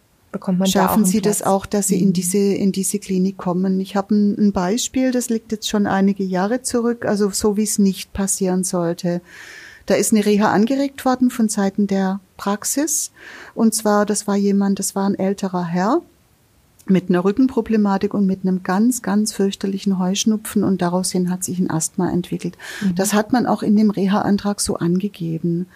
schaffen 0.65 1.03
sie 1.03 1.19
Platz. 1.19 1.39
das 1.39 1.47
auch, 1.47 1.65
dass 1.65 1.87
sie 1.87 1.97
mhm. 1.97 2.03
in 2.03 2.13
diese 2.13 2.37
in 2.37 2.71
diese 2.71 2.99
Klinik 2.99 3.37
kommen. 3.37 3.79
Ich 3.81 3.97
habe 3.97 4.15
ein, 4.15 4.37
ein, 4.37 4.51
Beispiel, 4.53 5.11
das 5.11 5.29
liegt 5.29 5.51
jetzt 5.51 5.67
schon 5.67 5.87
einige 5.87 6.23
Jahre 6.23 6.61
zurück, 6.61 7.05
also 7.05 7.29
so 7.31 7.57
wie 7.57 7.63
es 7.63 7.79
nicht 7.79 8.13
passieren 8.13 8.63
sollte. 8.63 9.21
Da 9.87 9.95
ist 9.95 10.13
eine 10.13 10.25
Reha 10.25 10.51
angeregt 10.51 11.03
worden 11.03 11.29
von 11.29 11.49
Seiten 11.49 11.87
der 11.87 12.21
Praxis 12.37 13.11
und 13.55 13.73
zwar, 13.75 14.05
das 14.05 14.25
war 14.25 14.37
jemand, 14.37 14.79
das 14.79 14.95
war 14.95 15.05
ein 15.05 15.15
älterer 15.15 15.65
Herr, 15.65 16.01
mit 16.87 17.09
einer 17.09 17.23
Rückenproblematik 17.23 18.13
und 18.13 18.25
mit 18.25 18.39
einem 18.41 18.63
ganz, 18.63 19.01
ganz 19.01 19.33
fürchterlichen 19.33 19.99
Heuschnupfen 19.99 20.63
und 20.63 20.81
daraus 20.81 21.11
hin 21.11 21.29
hat 21.29 21.43
sich 21.43 21.59
ein 21.59 21.69
Asthma 21.69 22.11
entwickelt. 22.11 22.57
Mhm. 22.81 22.95
Das 22.95 23.13
hat 23.13 23.31
man 23.31 23.45
auch 23.45 23.63
in 23.63 23.75
dem 23.75 23.91
Reha-Antrag 23.91 24.59
so 24.59 24.77
angegeben. 24.77 25.67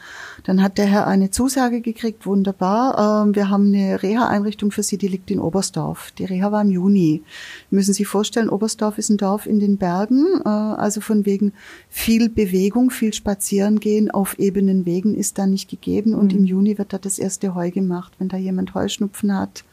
Dann 0.43 0.61
hat 0.61 0.77
der 0.77 0.85
Herr 0.85 1.07
eine 1.07 1.31
Zusage 1.31 1.81
gekriegt, 1.81 2.25
wunderbar. 2.25 3.25
Ähm, 3.25 3.35
wir 3.35 3.49
haben 3.49 3.67
eine 3.67 4.01
Reha-Einrichtung 4.01 4.71
für 4.71 4.83
Sie, 4.83 4.97
die 4.97 5.07
liegt 5.07 5.29
in 5.31 5.39
Oberstdorf. 5.39 6.11
Die 6.17 6.25
Reha 6.25 6.51
war 6.51 6.61
im 6.61 6.71
Juni. 6.71 7.23
Müssen 7.69 7.93
Sie 7.93 8.05
vorstellen, 8.05 8.49
Oberstdorf 8.49 8.97
ist 8.97 9.09
ein 9.09 9.17
Dorf 9.17 9.45
in 9.45 9.59
den 9.59 9.77
Bergen, 9.77 10.25
äh, 10.43 10.49
also 10.49 11.01
von 11.01 11.25
wegen 11.25 11.53
viel 11.89 12.29
Bewegung, 12.29 12.89
viel 12.89 13.13
Spazierengehen 13.13 14.11
auf 14.11 14.39
ebenen 14.39 14.85
Wegen 14.85 15.15
ist 15.15 15.37
da 15.37 15.45
nicht 15.45 15.69
gegeben 15.69 16.13
und 16.13 16.33
mhm. 16.33 16.39
im 16.39 16.45
Juni 16.45 16.77
wird 16.77 16.93
da 16.93 16.97
das 16.97 17.19
erste 17.19 17.55
Heu 17.55 17.71
gemacht, 17.71 18.13
wenn 18.17 18.29
da 18.29 18.37
jemand 18.37 18.73
Heuschnupfen 18.73 19.37
hat. 19.37 19.63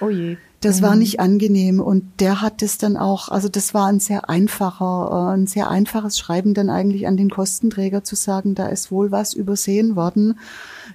Oh 0.00 0.10
je 0.10 0.36
Das 0.64 0.80
mhm. 0.80 0.84
war 0.86 0.96
nicht 0.96 1.20
angenehm 1.20 1.78
und 1.78 2.04
der 2.20 2.40
hat 2.40 2.62
es 2.62 2.78
dann 2.78 2.96
auch, 2.96 3.28
also 3.28 3.50
das 3.50 3.74
war 3.74 3.86
ein 3.86 4.00
sehr 4.00 4.30
einfacher, 4.30 5.10
äh, 5.30 5.34
ein 5.34 5.46
sehr 5.46 5.68
einfaches 5.68 6.18
Schreiben 6.18 6.54
dann 6.54 6.70
eigentlich 6.70 7.06
an 7.06 7.18
den 7.18 7.28
Kostenträger 7.28 8.02
zu 8.02 8.16
sagen, 8.16 8.54
da 8.54 8.68
ist 8.68 8.90
wohl 8.90 9.12
was 9.12 9.34
übersehen 9.34 9.94
worden. 9.94 10.38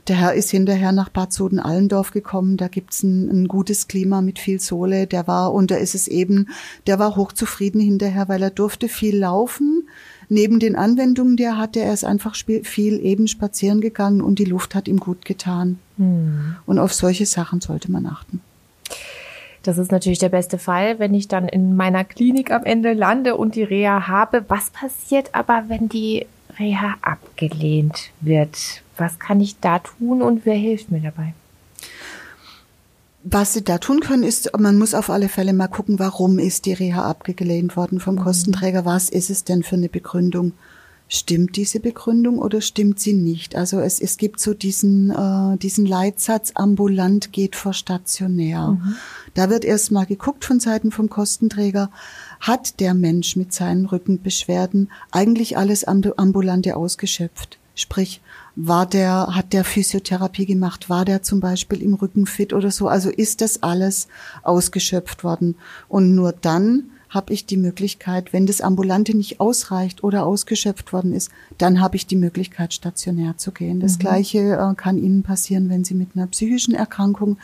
Der 0.08 0.16
Herr 0.16 0.34
ist 0.34 0.50
hinterher 0.50 0.92
nach 0.92 1.10
Bad 1.10 1.32
Soden-Allendorf 1.32 2.10
gekommen, 2.10 2.58
da 2.58 2.68
gibt's 2.68 3.04
ein, 3.04 3.30
ein 3.30 3.48
gutes 3.48 3.88
Klima 3.88 4.22
mit 4.22 4.40
viel 4.40 4.60
Sohle, 4.60 5.06
der 5.06 5.28
war, 5.28 5.54
und 5.54 5.70
da 5.70 5.76
ist 5.76 5.94
es 5.94 6.08
eben, 6.08 6.48
der 6.88 6.98
war 6.98 7.16
hochzufrieden 7.16 7.80
hinterher, 7.80 8.28
weil 8.28 8.42
er 8.42 8.50
durfte 8.50 8.88
viel 8.88 9.20
laufen, 9.20 9.88
neben 10.30 10.60
den 10.60 10.76
Anwendungen, 10.78 11.38
die 11.38 11.44
er 11.44 11.60
hatte, 11.60 11.80
er 11.80 11.94
ist 11.94 12.06
einfach 12.06 12.36
viel 12.36 13.06
eben 13.06 13.28
spazieren 13.28 13.82
gegangen 13.82 14.22
und 14.22 14.40
die 14.40 14.46
Luft 14.46 14.74
hat 14.74 14.88
ihm 14.88 15.00
gut 15.00 15.26
getan. 15.26 15.78
Mhm. 15.98 16.56
Und 16.66 16.80
auf 16.80 16.92
solche 16.92 17.28
Sachen 17.28 17.62
sollte 17.62 17.92
man 17.92 18.08
achten. 18.08 18.42
Das 19.64 19.78
ist 19.78 19.92
natürlich 19.92 20.20
der 20.20 20.30
beste 20.30 20.58
Fall, 20.58 21.00
wenn 21.00 21.14
ich 21.14 21.28
dann 21.28 21.48
in 21.48 21.76
meiner 21.76 22.04
Klinik 22.04 22.52
am 22.52 22.64
Ende 22.64 22.94
lande 22.94 23.36
und 23.36 23.56
die 23.56 23.64
Reha 23.64 24.08
habe. 24.08 24.46
Was 24.48 24.70
passiert 24.70 25.36
aber, 25.36 25.66
wenn 25.68 25.90
die 25.90 26.26
Reha 26.58 26.96
abgelehnt 27.02 28.10
wird? 28.22 28.82
Was 28.98 29.20
kann 29.20 29.42
ich 29.42 29.60
da 29.60 29.80
tun 29.80 30.22
und 30.22 30.46
wer 30.46 30.56
hilft 30.56 30.92
mir 30.92 31.02
dabei? 31.02 31.34
Was 33.24 33.54
Sie 33.54 33.64
da 33.64 33.80
tun 33.80 34.00
können, 34.00 34.24
ist, 34.24 34.58
man 34.58 34.78
muss 34.78 34.94
auf 34.94 35.10
alle 35.10 35.28
Fälle 35.28 35.52
mal 35.52 35.68
gucken, 35.68 36.00
warum 36.00 36.40
ist 36.40 36.66
die 36.66 36.74
Reha 36.74 37.04
abgelehnt 37.04 37.76
worden 37.76 38.00
vom 38.00 38.16
mhm. 38.16 38.20
Kostenträger? 38.20 38.86
Was 38.86 39.10
ist 39.10 39.30
es 39.30 39.44
denn 39.44 39.64
für 39.64 39.76
eine 39.76 39.90
Begründung? 39.90 40.54
Stimmt 41.12 41.56
diese 41.56 41.80
Begründung 41.80 42.38
oder 42.38 42.62
stimmt 42.62 43.00
sie 43.00 43.14
nicht? 43.14 43.56
Also 43.56 43.80
es, 43.80 44.00
es 44.00 44.18
gibt 44.18 44.40
so 44.40 44.54
diesen, 44.54 45.10
äh, 45.10 45.58
diesen 45.58 45.88
Leitsatz, 45.88 46.52
ambulant 46.54 47.34
geht 47.34 47.56
vor 47.56 47.74
stationär. 47.74 48.78
Mhm. 48.80 48.96
Da 49.34 49.50
wird 49.50 49.66
erstmal 49.66 50.06
geguckt 50.06 50.46
von 50.46 50.60
Seiten 50.60 50.92
vom 50.92 51.10
Kostenträger, 51.10 51.90
hat 52.40 52.80
der 52.80 52.94
Mensch 52.94 53.36
mit 53.36 53.54
seinen 53.54 53.88
Rückenbeschwerden 53.88 54.92
eigentlich 55.10 55.58
alles 55.58 55.84
ambulante 55.84 56.78
ausgeschöpft? 56.78 57.58
Sprich, 57.74 58.22
war 58.56 58.86
der, 58.86 59.36
hat 59.36 59.52
der 59.54 59.64
Physiotherapie 59.64 60.46
gemacht? 60.46 60.92
War 60.92 61.06
der 61.06 61.24
zum 61.24 61.40
Beispiel 61.40 61.82
im 61.82 61.96
Rücken 61.96 62.28
fit 62.28 62.54
oder 62.54 62.70
so? 62.70 62.88
Also 62.88 63.10
ist 63.10 63.42
das 63.42 63.64
alles 63.64 64.10
ausgeschöpft 64.44 65.24
worden? 65.24 65.56
Und 65.88 66.14
nur 66.14 66.34
dann 66.34 66.92
habe 67.10 67.34
ich 67.34 67.48
die 67.48 67.58
Möglichkeit, 67.58 68.34
wenn 68.34 68.46
das 68.46 68.62
Ambulante 68.62 69.18
nicht 69.18 69.40
ausreicht 69.40 70.04
oder 70.04 70.26
ausgeschöpft 70.26 70.94
worden 70.94 71.12
ist, 71.12 71.32
dann 71.58 71.82
habe 71.82 71.96
ich 71.96 72.06
die 72.06 72.16
Möglichkeit, 72.16 72.72
stationär 72.74 73.36
zu 73.36 73.52
gehen. 73.52 73.80
Das 73.80 73.96
mhm. 73.96 74.00
Gleiche 74.00 74.40
äh, 74.40 74.76
kann 74.76 75.00
Ihnen 75.00 75.24
passieren, 75.24 75.70
wenn 75.70 75.84
Sie 75.84 75.96
mit 75.96 76.10
einer 76.16 76.28
psychischen 76.28 76.76
Erkrankung 76.76 77.38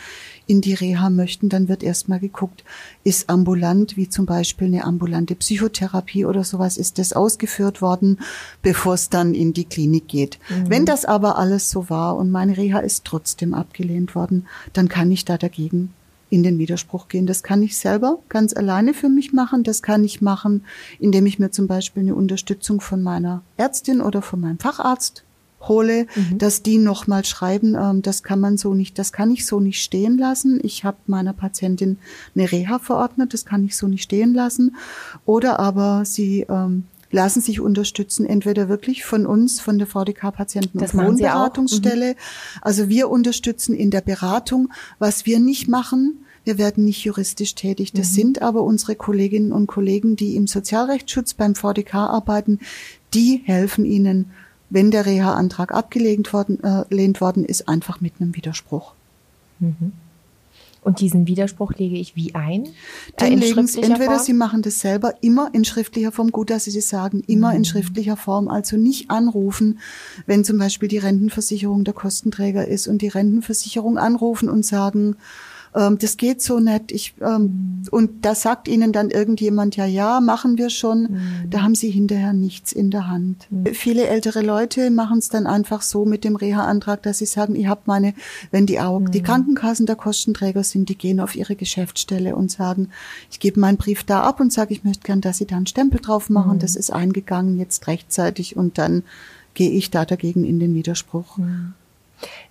in 0.45 0.61
die 0.61 0.75
Reha 0.75 1.09
möchten. 1.09 1.49
Dann 1.49 1.67
wird 1.67 1.81
erstmal 1.81 2.19
geguckt, 2.19 2.63
ist 3.03 3.27
ambulant, 3.27 3.97
wie 3.97 4.07
zum 4.07 4.27
Beispiel 4.27 4.67
eine 4.67 4.83
ambulante 4.83 5.33
Psychotherapie 5.33 6.25
oder 6.25 6.43
sowas, 6.43 6.77
ist 6.77 6.99
das 6.99 7.13
ausgeführt 7.13 7.81
worden, 7.81 8.19
bevor 8.61 8.93
es 8.93 9.09
dann 9.09 9.33
in 9.33 9.53
die 9.53 9.65
Klinik 9.65 10.07
geht. 10.07 10.37
Mhm. 10.49 10.69
Wenn 10.69 10.85
das 10.85 11.05
aber 11.05 11.39
alles 11.39 11.71
so 11.71 11.89
war 11.89 12.17
und 12.17 12.29
meine 12.29 12.55
Reha 12.55 12.79
ist 12.79 13.03
trotzdem 13.03 13.55
abgelehnt 13.55 14.13
worden, 14.13 14.45
dann 14.73 14.89
kann 14.89 15.09
ich 15.09 15.25
da 15.25 15.39
dagegen 15.39 15.94
in 16.29 16.43
den 16.43 16.57
Widerspruch 16.57 17.07
gehen. 17.07 17.27
Das 17.27 17.43
kann 17.43 17.63
ich 17.63 17.77
selber 17.77 18.19
ganz 18.29 18.55
alleine 18.55 18.93
für 18.93 19.09
mich 19.09 19.33
machen. 19.33 19.63
Das 19.63 19.81
kann 19.81 20.03
ich 20.03 20.21
machen, 20.21 20.63
indem 20.99 21.25
ich 21.25 21.39
mir 21.39 21.51
zum 21.51 21.67
Beispiel 21.67 22.03
eine 22.03 22.15
Unterstützung 22.15 22.81
von 22.81 23.01
meiner 23.01 23.41
Ärztin 23.57 24.01
oder 24.01 24.21
von 24.21 24.41
meinem 24.41 24.59
Facharzt 24.59 25.23
hole, 25.67 26.07
mhm. 26.15 26.37
dass 26.37 26.61
die 26.61 26.77
nochmal 26.77 27.25
schreiben, 27.25 27.75
ähm, 27.75 28.01
das 28.01 28.23
kann 28.23 28.39
man 28.39 28.57
so 28.57 28.73
nicht, 28.73 28.99
das 28.99 29.11
kann 29.11 29.31
ich 29.31 29.45
so 29.45 29.59
nicht 29.59 29.81
stehen 29.81 30.17
lassen. 30.17 30.59
Ich 30.63 30.83
habe 30.83 30.97
meiner 31.07 31.33
Patientin 31.33 31.97
eine 32.35 32.51
Reha 32.51 32.79
verordnet, 32.79 33.33
das 33.33 33.45
kann 33.45 33.63
ich 33.65 33.75
so 33.75 33.87
nicht 33.87 34.03
stehen 34.03 34.33
lassen. 34.33 34.75
Oder 35.25 35.59
aber 35.59 36.05
sie 36.05 36.45
ähm, 36.49 36.83
lassen 37.11 37.41
sich 37.41 37.59
unterstützen, 37.59 38.25
entweder 38.25 38.69
wirklich 38.69 39.05
von 39.05 39.25
uns, 39.25 39.59
von 39.59 39.77
der 39.77 39.87
VDK-Patienten- 39.87 40.79
und 40.79 40.93
Wohnberatungsstelle. 40.93 42.11
Mhm. 42.11 42.17
Also 42.61 42.89
wir 42.89 43.09
unterstützen 43.09 43.75
in 43.75 43.91
der 43.91 44.01
Beratung, 44.01 44.69
was 44.99 45.25
wir 45.25 45.39
nicht 45.39 45.67
machen. 45.67 46.25
Wir 46.43 46.57
werden 46.57 46.85
nicht 46.85 47.03
juristisch 47.03 47.55
tätig. 47.55 47.93
Das 47.93 48.11
mhm. 48.11 48.15
sind 48.15 48.41
aber 48.41 48.63
unsere 48.63 48.95
Kolleginnen 48.95 49.51
und 49.51 49.67
Kollegen, 49.67 50.15
die 50.15 50.35
im 50.35 50.47
Sozialrechtsschutz 50.47 51.33
beim 51.33 51.55
VDK 51.55 51.95
arbeiten. 51.95 52.59
Die 53.13 53.41
helfen 53.45 53.85
Ihnen, 53.85 54.31
wenn 54.69 54.91
der 54.91 55.05
Reha-Antrag 55.05 55.73
abgelehnt 55.73 56.33
worden, 56.33 56.63
äh, 56.63 57.21
worden 57.21 57.45
ist, 57.45 57.67
einfach 57.67 58.01
mit 58.01 58.13
einem 58.19 58.35
Widerspruch. 58.35 58.93
Mhm. 59.59 59.93
Und 60.85 60.99
diesen 60.99 61.25
Widerspruch 61.25 61.73
lege 61.73 61.97
ich 61.97 62.15
wie 62.15 62.35
ein? 62.35 62.67
Äh, 63.17 63.29
Den 63.29 63.39
legen 63.39 63.65
Sie, 63.65 63.81
entweder 63.81 64.11
Form? 64.11 64.23
Sie 64.23 64.33
machen 64.33 64.61
das 64.61 64.79
selber 64.79 65.15
immer 65.21 65.49
in 65.51 65.65
schriftlicher 65.65 66.11
Form, 66.11 66.31
gut, 66.31 66.51
dass 66.51 66.65
Sie 66.65 66.73
das 66.73 66.87
sagen, 66.89 67.23
immer 67.25 67.49
mhm. 67.49 67.57
in 67.57 67.65
schriftlicher 67.65 68.15
Form, 68.15 68.47
also 68.47 68.77
nicht 68.77 69.09
anrufen, 69.09 69.79
wenn 70.27 70.45
zum 70.45 70.59
Beispiel 70.59 70.87
die 70.87 70.99
Rentenversicherung 70.99 71.85
der 71.85 71.95
Kostenträger 71.95 72.67
ist 72.67 72.87
und 72.87 73.01
die 73.01 73.07
Rentenversicherung 73.07 73.97
anrufen 73.97 74.47
und 74.47 74.63
sagen, 74.63 75.15
ähm, 75.75 75.97
das 75.97 76.17
geht 76.17 76.41
so 76.41 76.59
nicht. 76.59 76.91
Ich, 76.91 77.15
ähm, 77.21 77.83
und 77.91 78.25
da 78.25 78.33
sagt 78.33 78.67
ihnen 78.67 78.93
dann 78.93 79.09
irgendjemand, 79.09 79.75
ja, 79.75 79.85
ja, 79.85 80.21
machen 80.21 80.57
wir 80.57 80.69
schon. 80.69 81.01
Mhm. 81.01 81.49
Da 81.49 81.61
haben 81.61 81.75
sie 81.75 81.91
hinterher 81.91 82.33
nichts 82.33 82.71
in 82.71 82.91
der 82.91 83.07
Hand. 83.09 83.47
Mhm. 83.49 83.73
Viele 83.73 84.07
ältere 84.07 84.41
Leute 84.41 84.89
machen 84.89 85.19
es 85.19 85.29
dann 85.29 85.47
einfach 85.47 85.81
so 85.81 86.05
mit 86.05 86.23
dem 86.23 86.37
Reha-Antrag, 86.37 87.03
dass 87.03 87.17
sie 87.17 87.25
sagen, 87.25 87.55
ich 87.55 87.67
habe 87.67 87.81
meine, 87.85 88.13
wenn 88.51 88.65
die 88.65 88.79
auch 88.79 88.99
mhm. 88.99 89.11
die 89.11 89.21
Krankenkassen 89.21 89.85
der 89.85 89.97
Kostenträger 89.97 90.63
sind, 90.63 90.87
die 90.87 90.97
gehen 90.97 91.19
auf 91.19 91.35
ihre 91.35 91.55
Geschäftsstelle 91.55 92.35
und 92.35 92.51
sagen, 92.51 92.89
ich 93.29 93.39
gebe 93.39 93.59
meinen 93.59 93.77
Brief 93.77 94.03
da 94.03 94.21
ab 94.21 94.39
und 94.39 94.53
sage, 94.53 94.73
ich 94.73 94.83
möchte 94.85 95.03
gern, 95.03 95.21
dass 95.21 95.39
sie 95.39 95.45
da 95.45 95.57
einen 95.57 95.67
Stempel 95.67 95.99
drauf 95.99 96.29
machen. 96.29 96.55
Mhm. 96.55 96.59
Das 96.59 96.75
ist 96.75 96.91
eingegangen 96.91 97.57
jetzt 97.57 97.87
rechtzeitig 97.87 98.55
und 98.55 98.77
dann 98.77 99.03
gehe 99.53 99.71
ich 99.71 99.91
da 99.91 100.05
dagegen 100.05 100.45
in 100.45 100.59
den 100.59 100.73
Widerspruch. 100.73 101.37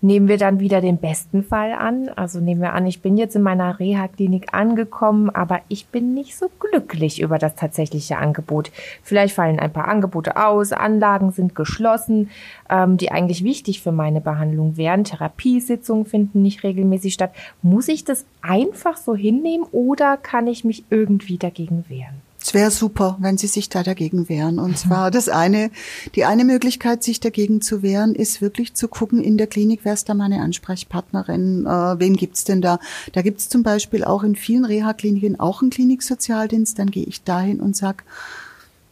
Nehmen 0.01 0.29
wir 0.29 0.39
dann 0.39 0.61
wieder 0.61 0.81
den 0.81 0.99
besten 0.99 1.43
Fall 1.43 1.73
an. 1.73 2.11
Also 2.11 2.41
nehmen 2.41 2.61
wir 2.61 2.73
an, 2.73 2.87
ich 2.87 3.01
bin 3.01 3.17
jetzt 3.17 3.37
in 3.37 3.43
meiner 3.43 3.79
Reha-Klinik 3.79 4.53
angekommen, 4.53 5.31
aber 5.31 5.61
ich 5.69 5.87
bin 5.87 6.15
nicht 6.15 6.37
so 6.37 6.51
glücklich 6.61 7.21
über 7.21 7.39
das 7.39 7.55
tatsächliche 7.55 8.19
Angebot. 8.19 8.71
Vielleicht 9.03 9.35
fallen 9.35 9.59
ein 9.59 9.73
paar 9.73 9.89
Angebote 9.89 10.37
aus, 10.37 10.73
Anlagen 10.73 11.33
sind 11.33 11.55
geschlossen, 11.55 12.31
ähm, 12.69 12.97
die 12.97 13.13
eigentlich 13.13 13.45
wichtig 13.45 13.81
für 13.81 13.93
meine 13.93 14.21
Behandlung 14.21 14.77
wären. 14.77 15.05
Therapiesitzungen 15.05 16.07
finden 16.07 16.43
nicht 16.43 16.63
regelmäßig 16.63 17.15
statt. 17.15 17.33
Muss 17.63 17.89
ich 17.89 18.05
das 18.05 18.27
einfach 18.43 18.97
so 18.97 19.15
hinnehmen 19.15 19.67
oder 19.73 20.17
kann 20.17 20.47
ich 20.47 20.65
mich 20.65 20.85
irgendwie 20.91 21.39
dagegen 21.39 21.85
wehren? 21.89 22.23
Es 22.45 22.53
wäre 22.53 22.71
super, 22.71 23.17
wenn 23.21 23.39
Sie 23.39 23.47
sich 23.47 23.71
da 23.71 23.83
dagegen 23.83 24.29
wehren. 24.29 24.59
Und 24.59 24.77
zwar 24.77 25.11
das 25.11 25.31
eine, 25.31 25.71
die 26.15 26.27
eine 26.27 26.45
Möglichkeit, 26.45 27.03
sich 27.03 27.19
dagegen 27.19 27.63
zu 27.63 27.83
wehren, 27.83 28.15
ist 28.15 28.43
wirklich 28.43 28.75
zu 28.75 28.87
gucken 28.87 29.25
in 29.25 29.39
der 29.39 29.47
Klinik, 29.47 29.81
wer 29.85 29.95
ist 29.95 30.11
da 30.11 30.15
meine 30.15 30.43
Ansprechpartnerin, 30.43 31.65
äh, 31.65 31.99
wen 31.99 32.17
gibt's 32.17 32.45
denn 32.45 32.61
da? 32.61 32.81
Da 33.13 33.23
gibt's 33.23 33.49
zum 33.49 33.63
Beispiel 33.63 34.05
auch 34.05 34.23
in 34.23 34.37
vielen 34.37 34.67
Reha-Kliniken 34.67 35.41
auch 35.41 35.63
einen 35.63 35.71
Kliniksozialdienst. 35.71 36.79
Dann 36.79 36.91
gehe 36.91 37.07
ich 37.07 37.23
dahin 37.23 37.61
und 37.61 37.77
sag 37.77 38.05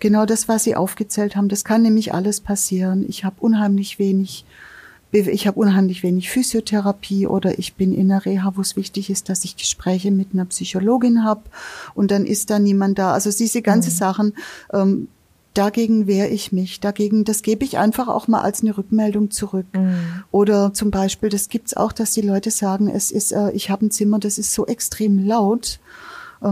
genau 0.01 0.25
das, 0.25 0.49
was 0.49 0.65
Sie 0.65 0.75
aufgezählt 0.75 1.37
haben. 1.37 1.51
Das 1.51 1.63
kann 1.63 1.83
nämlich 1.83 2.15
alles 2.15 2.41
passieren. 2.41 3.05
Ich 3.07 3.27
habe 3.27 3.37
unheimlich 3.41 3.99
wenig 3.99 4.47
ich 5.13 5.47
habe 5.47 5.61
unheimlich 5.61 6.03
wenig 6.03 6.31
Physiotherapie 6.31 7.27
oder 7.27 7.59
ich 7.59 7.75
bin 7.75 7.93
in 7.93 8.09
der 8.09 8.25
Reha, 8.25 8.53
wo 8.57 8.63
es 8.63 8.77
wichtig 8.77 9.11
ist, 9.11 9.29
dass 9.29 9.45
ich 9.45 9.57
Gespräche 9.57 10.11
mit 10.11 10.29
einer 10.33 10.47
Psychologin 10.47 11.25
habe 11.25 11.43
und 11.95 12.11
dann 12.11 12.25
ist 12.25 12.51
da 12.51 12.59
niemand 12.59 12.99
da. 12.99 13.13
Also 13.13 13.31
diese 13.31 13.63
ganze 13.63 13.91
mhm. 13.91 13.95
Sachen, 13.95 14.35
ähm, 14.73 15.09
dagegen 15.55 16.07
wehre 16.07 16.29
ich 16.29 16.53
mich. 16.53 16.81
Dagegen, 16.81 17.25
das 17.25 17.43
gebe 17.43 17.65
ich 17.65 17.79
einfach 17.79 18.09
auch 18.09 18.27
mal 18.29 18.41
als 18.41 18.63
eine 18.63 18.77
Rückmeldung 18.77 19.31
zurück. 19.31 19.67
Mhm. 19.75 20.25
Oder 20.31 20.73
zum 20.73 20.91
Beispiel, 20.91 21.29
das 21.29 21.49
gibt's 21.49 21.77
auch, 21.77 21.93
dass 21.93 22.13
die 22.13 22.23
Leute 22.23 22.51
sagen, 22.51 22.89
es 22.89 23.11
ist, 23.11 23.33
äh, 23.33 23.51
ich 23.53 23.71
habe 23.71 23.87
ein 23.87 23.91
Zimmer, 23.91 24.19
das 24.19 24.39
ist 24.39 24.55
so 24.55 24.67
extrem 24.67 25.19
laut 25.27 25.79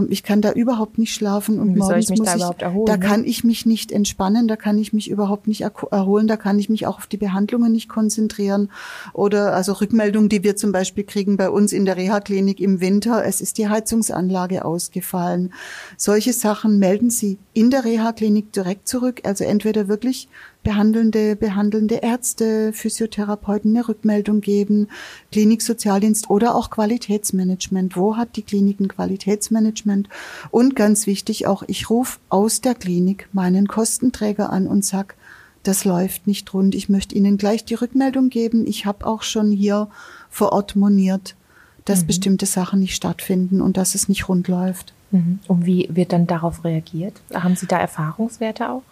ich 0.09 0.23
kann 0.23 0.41
da 0.41 0.51
überhaupt 0.51 0.97
nicht 0.97 1.13
schlafen 1.13 1.59
und 1.59 1.75
Wie 1.75 1.79
morgens 1.79 2.09
ich 2.09 2.17
muss 2.17 2.27
da 2.27 2.35
ich, 2.35 2.61
erholen, 2.61 2.85
da 2.85 2.97
ne? 2.97 2.99
kann 2.99 3.25
ich 3.25 3.43
mich 3.43 3.65
nicht 3.65 3.91
entspannen, 3.91 4.47
da 4.47 4.55
kann 4.55 4.77
ich 4.77 4.93
mich 4.93 5.09
überhaupt 5.09 5.47
nicht 5.47 5.61
erholen, 5.61 6.27
da 6.27 6.37
kann 6.37 6.59
ich 6.59 6.69
mich 6.69 6.87
auch 6.87 6.97
auf 6.97 7.07
die 7.07 7.17
Behandlungen 7.17 7.71
nicht 7.71 7.89
konzentrieren. 7.89 8.69
Oder 9.13 9.53
also 9.53 9.73
Rückmeldungen, 9.73 10.29
die 10.29 10.43
wir 10.43 10.55
zum 10.55 10.71
Beispiel 10.71 11.03
kriegen 11.03 11.37
bei 11.37 11.49
uns 11.49 11.73
in 11.73 11.85
der 11.85 11.97
Reha-Klinik 11.97 12.59
im 12.59 12.79
Winter, 12.79 13.25
es 13.25 13.41
ist 13.41 13.57
die 13.57 13.67
Heizungsanlage 13.67 14.63
ausgefallen. 14.63 15.53
Solche 15.97 16.33
Sachen 16.33 16.79
melden 16.79 17.09
Sie 17.09 17.37
in 17.53 17.69
der 17.69 17.83
Reha-Klinik 17.83 18.53
direkt 18.53 18.87
zurück. 18.87 19.21
Also 19.23 19.43
entweder 19.43 19.87
wirklich 19.87 20.29
behandelnde, 20.63 21.35
behandelnde 21.35 21.95
Ärzte, 21.95 22.71
Physiotherapeuten 22.73 23.75
eine 23.75 23.87
Rückmeldung 23.87 24.41
geben, 24.41 24.87
Kliniksozialdienst 25.31 26.29
oder 26.29 26.55
auch 26.55 26.69
Qualitätsmanagement. 26.69 27.95
Wo 27.95 28.17
hat 28.17 28.35
die 28.35 28.43
Klinik 28.43 28.79
ein 28.79 28.87
Qualitätsmanagement? 28.87 30.07
Und 30.51 30.75
ganz 30.75 31.07
wichtig 31.07 31.47
auch, 31.47 31.63
ich 31.67 31.89
rufe 31.89 32.19
aus 32.29 32.61
der 32.61 32.75
Klinik 32.75 33.27
meinen 33.33 33.67
Kostenträger 33.67 34.51
an 34.51 34.67
und 34.67 34.85
sag, 34.85 35.15
das 35.63 35.85
läuft 35.85 36.27
nicht 36.27 36.53
rund. 36.53 36.73
Ich 36.73 36.89
möchte 36.89 37.15
Ihnen 37.15 37.37
gleich 37.37 37.65
die 37.65 37.75
Rückmeldung 37.75 38.29
geben. 38.29 38.65
Ich 38.65 38.85
habe 38.85 39.05
auch 39.05 39.21
schon 39.21 39.51
hier 39.51 39.89
vor 40.29 40.51
Ort 40.53 40.75
moniert. 40.75 41.35
dass 41.85 42.03
mhm. 42.03 42.07
bestimmte 42.07 42.45
Sachen 42.45 42.79
nicht 42.79 42.95
stattfinden 42.95 43.59
und 43.59 43.75
dass 43.75 43.95
es 43.95 44.07
nicht 44.07 44.29
rund 44.29 44.47
läuft. 44.47 44.93
Mhm. 45.09 45.39
Und 45.47 45.65
wie 45.65 45.89
wird 45.91 46.13
dann 46.13 46.27
darauf 46.27 46.63
reagiert? 46.63 47.19
Haben 47.33 47.55
Sie 47.55 47.65
da 47.65 47.79
Erfahrungswerte 47.79 48.69
auch? 48.69 48.83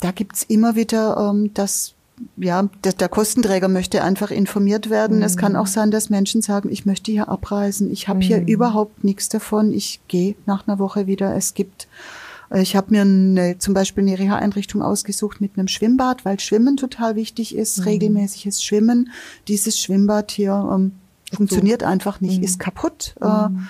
Da 0.00 0.10
gibt's 0.12 0.42
immer 0.42 0.74
wieder, 0.76 1.16
ähm, 1.30 1.52
dass 1.54 1.94
ja, 2.36 2.68
der, 2.84 2.92
der, 2.92 3.08
Kostenträger 3.08 3.68
möchte 3.68 4.02
einfach 4.02 4.30
informiert 4.30 4.90
werden. 4.90 5.18
Mhm. 5.18 5.22
Es 5.22 5.36
kann 5.36 5.56
auch 5.56 5.66
sein, 5.66 5.90
dass 5.90 6.10
Menschen 6.10 6.42
sagen, 6.42 6.70
ich 6.70 6.86
möchte 6.86 7.10
hier 7.10 7.28
abreisen. 7.28 7.90
Ich 7.90 8.08
habe 8.08 8.18
mhm. 8.18 8.22
hier 8.22 8.46
überhaupt 8.46 9.04
nichts 9.04 9.28
davon. 9.28 9.72
Ich 9.72 10.00
gehe 10.08 10.34
nach 10.46 10.66
einer 10.66 10.78
Woche 10.78 11.06
wieder. 11.06 11.34
Es 11.34 11.54
gibt, 11.54 11.88
äh, 12.50 12.60
ich 12.60 12.76
habe 12.76 12.88
mir 12.90 13.02
eine, 13.02 13.58
zum 13.58 13.74
Beispiel 13.74 14.04
eine 14.04 14.18
Reha-Einrichtung 14.18 14.82
ausgesucht 14.82 15.40
mit 15.40 15.56
einem 15.56 15.68
Schwimmbad, 15.68 16.24
weil 16.24 16.38
Schwimmen 16.40 16.76
total 16.76 17.16
wichtig 17.16 17.54
ist, 17.54 17.78
mhm. 17.78 17.84
regelmäßiges 17.84 18.62
Schwimmen. 18.62 19.10
Dieses 19.48 19.78
Schwimmbad 19.78 20.30
hier 20.30 20.68
ähm, 20.72 20.92
funktioniert 21.32 21.82
so. 21.82 21.86
einfach 21.86 22.20
nicht, 22.20 22.42
ist 22.42 22.58
mhm. 22.58 22.62
kaputt. 22.62 23.14
Äh, 23.20 23.48
mhm 23.48 23.68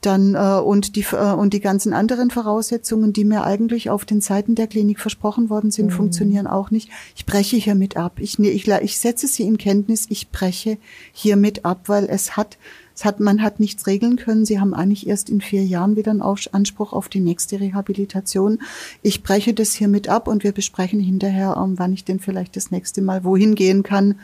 dann 0.00 0.34
äh, 0.34 0.60
und 0.60 0.96
die 0.96 1.04
äh, 1.12 1.32
und 1.32 1.52
die 1.52 1.60
ganzen 1.60 1.92
anderen 1.92 2.30
Voraussetzungen, 2.30 3.12
die 3.12 3.24
mir 3.24 3.44
eigentlich 3.44 3.90
auf 3.90 4.04
den 4.04 4.20
Seiten 4.20 4.54
der 4.54 4.66
Klinik 4.66 4.98
versprochen 4.98 5.50
worden 5.50 5.70
sind, 5.70 5.86
mhm. 5.86 5.90
funktionieren 5.90 6.46
auch 6.46 6.70
nicht. 6.70 6.90
Ich 7.14 7.26
breche 7.26 7.56
hiermit 7.56 7.96
ab. 7.96 8.12
Ich, 8.16 8.38
ich, 8.38 8.68
ich 8.68 8.98
setze 8.98 9.26
sie 9.26 9.42
in 9.42 9.58
Kenntnis. 9.58 10.06
Ich 10.08 10.30
breche 10.30 10.78
hiermit 11.12 11.64
ab, 11.64 11.82
weil 11.86 12.06
es 12.06 12.36
hat 12.36 12.56
es 12.94 13.04
hat 13.04 13.20
man 13.20 13.42
hat 13.42 13.60
nichts 13.60 13.86
regeln 13.86 14.16
können. 14.16 14.44
Sie 14.44 14.58
haben 14.58 14.74
eigentlich 14.74 15.06
erst 15.06 15.28
in 15.28 15.40
vier 15.40 15.64
Jahren 15.64 15.96
wieder 15.96 16.10
einen 16.10 16.22
Anspruch 16.22 16.92
auf 16.92 17.08
die 17.08 17.20
nächste 17.20 17.60
Rehabilitation. 17.60 18.60
Ich 19.02 19.22
breche 19.22 19.54
das 19.54 19.72
hiermit 19.72 20.08
ab 20.08 20.28
und 20.28 20.44
wir 20.44 20.52
besprechen 20.52 21.00
hinterher, 21.00 21.56
um, 21.56 21.70
ähm, 21.70 21.78
wann 21.78 21.92
ich 21.92 22.04
denn 22.04 22.20
vielleicht 22.20 22.56
das 22.56 22.70
nächste 22.70 23.02
Mal 23.02 23.24
wohin 23.24 23.54
gehen 23.54 23.82
kann, 23.82 24.16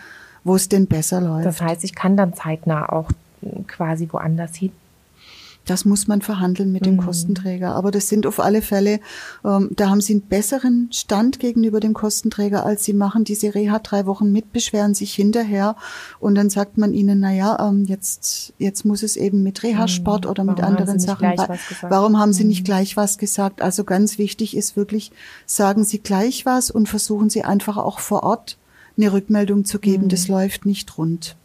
wo 0.43 0.57
es 0.57 0.69
denn 0.69 0.87
besser 0.87 1.21
läuft. 1.21 1.47
Das 1.47 1.61
heißt, 1.61 1.85
ich 1.85 1.95
kann 1.95 2.17
dann 2.17 2.35
zeitnah 2.35 2.91
auch 2.91 3.11
quasi 3.67 4.09
woanders 4.11 4.55
hin 4.57 4.73
das 5.67 5.85
muss 5.85 6.07
man 6.07 6.23
verhandeln 6.23 6.73
mit 6.73 6.87
dem 6.87 6.95
mhm. 6.95 7.01
Kostenträger. 7.01 7.75
Aber 7.75 7.91
das 7.91 8.09
sind 8.09 8.27
auf 8.27 8.41
alle 8.41 8.63
Fälle, 8.63 9.01
ähm, 9.45 9.71
da 9.75 9.91
haben 9.91 10.01
Sie 10.01 10.15
einen 10.15 10.23
besseren 10.23 10.89
Stand 10.93 11.39
gegenüber 11.39 11.81
dem 11.81 11.93
Kostenträger, 11.93 12.65
als 12.65 12.85
Sie 12.85 12.93
machen 12.93 13.25
diese 13.25 13.55
Reha 13.55 13.79
drei 13.81 14.07
Wochen 14.07 14.33
mit, 14.33 14.53
beschweren 14.53 14.95
sich 14.95 15.13
hinterher 15.15 15.77
und 16.21 16.35
dann 16.37 16.51
sagt 16.51 16.79
man 16.79 16.95
Ihnen, 16.95 17.21
na 17.21 17.33
ja, 17.33 17.69
ähm, 17.69 17.85
jetzt, 17.87 18.55
jetzt 18.59 18.85
muss 18.85 19.03
es 19.03 19.17
eben 19.17 19.43
mit 19.43 19.63
Reha-Sport 19.63 20.25
mhm. 20.25 20.31
oder 20.31 20.45
mit 20.45 20.59
Warum 20.59 20.77
anderen 20.77 20.99
Sachen. 20.99 21.35
Warum 21.83 22.19
haben 22.19 22.33
Sie 22.33 22.45
nicht 22.45 22.61
mhm. 22.61 22.65
gleich 22.65 22.97
was 22.97 23.19
gesagt? 23.19 23.61
Also 23.61 23.85
ganz 23.85 24.19
wichtig 24.19 24.57
ist 24.57 24.77
wirklich, 24.77 25.11
sagen 25.45 25.85
Sie 25.85 25.99
gleich 25.99 26.47
was 26.47 26.71
und 26.71 26.89
versuchen 26.89 27.29
Sie 27.29 27.45
einfach 27.45 27.77
auch 27.77 27.99
vor 27.99 28.23
Ort 28.23 28.57
eine 28.97 29.13
Rückmeldung 29.13 29.65
zu 29.65 29.79
geben. 29.79 30.05
Mhm. 30.05 30.09
Das 30.09 30.29
läuft 30.29 30.65
nicht 30.65 30.97
rund. 30.97 31.37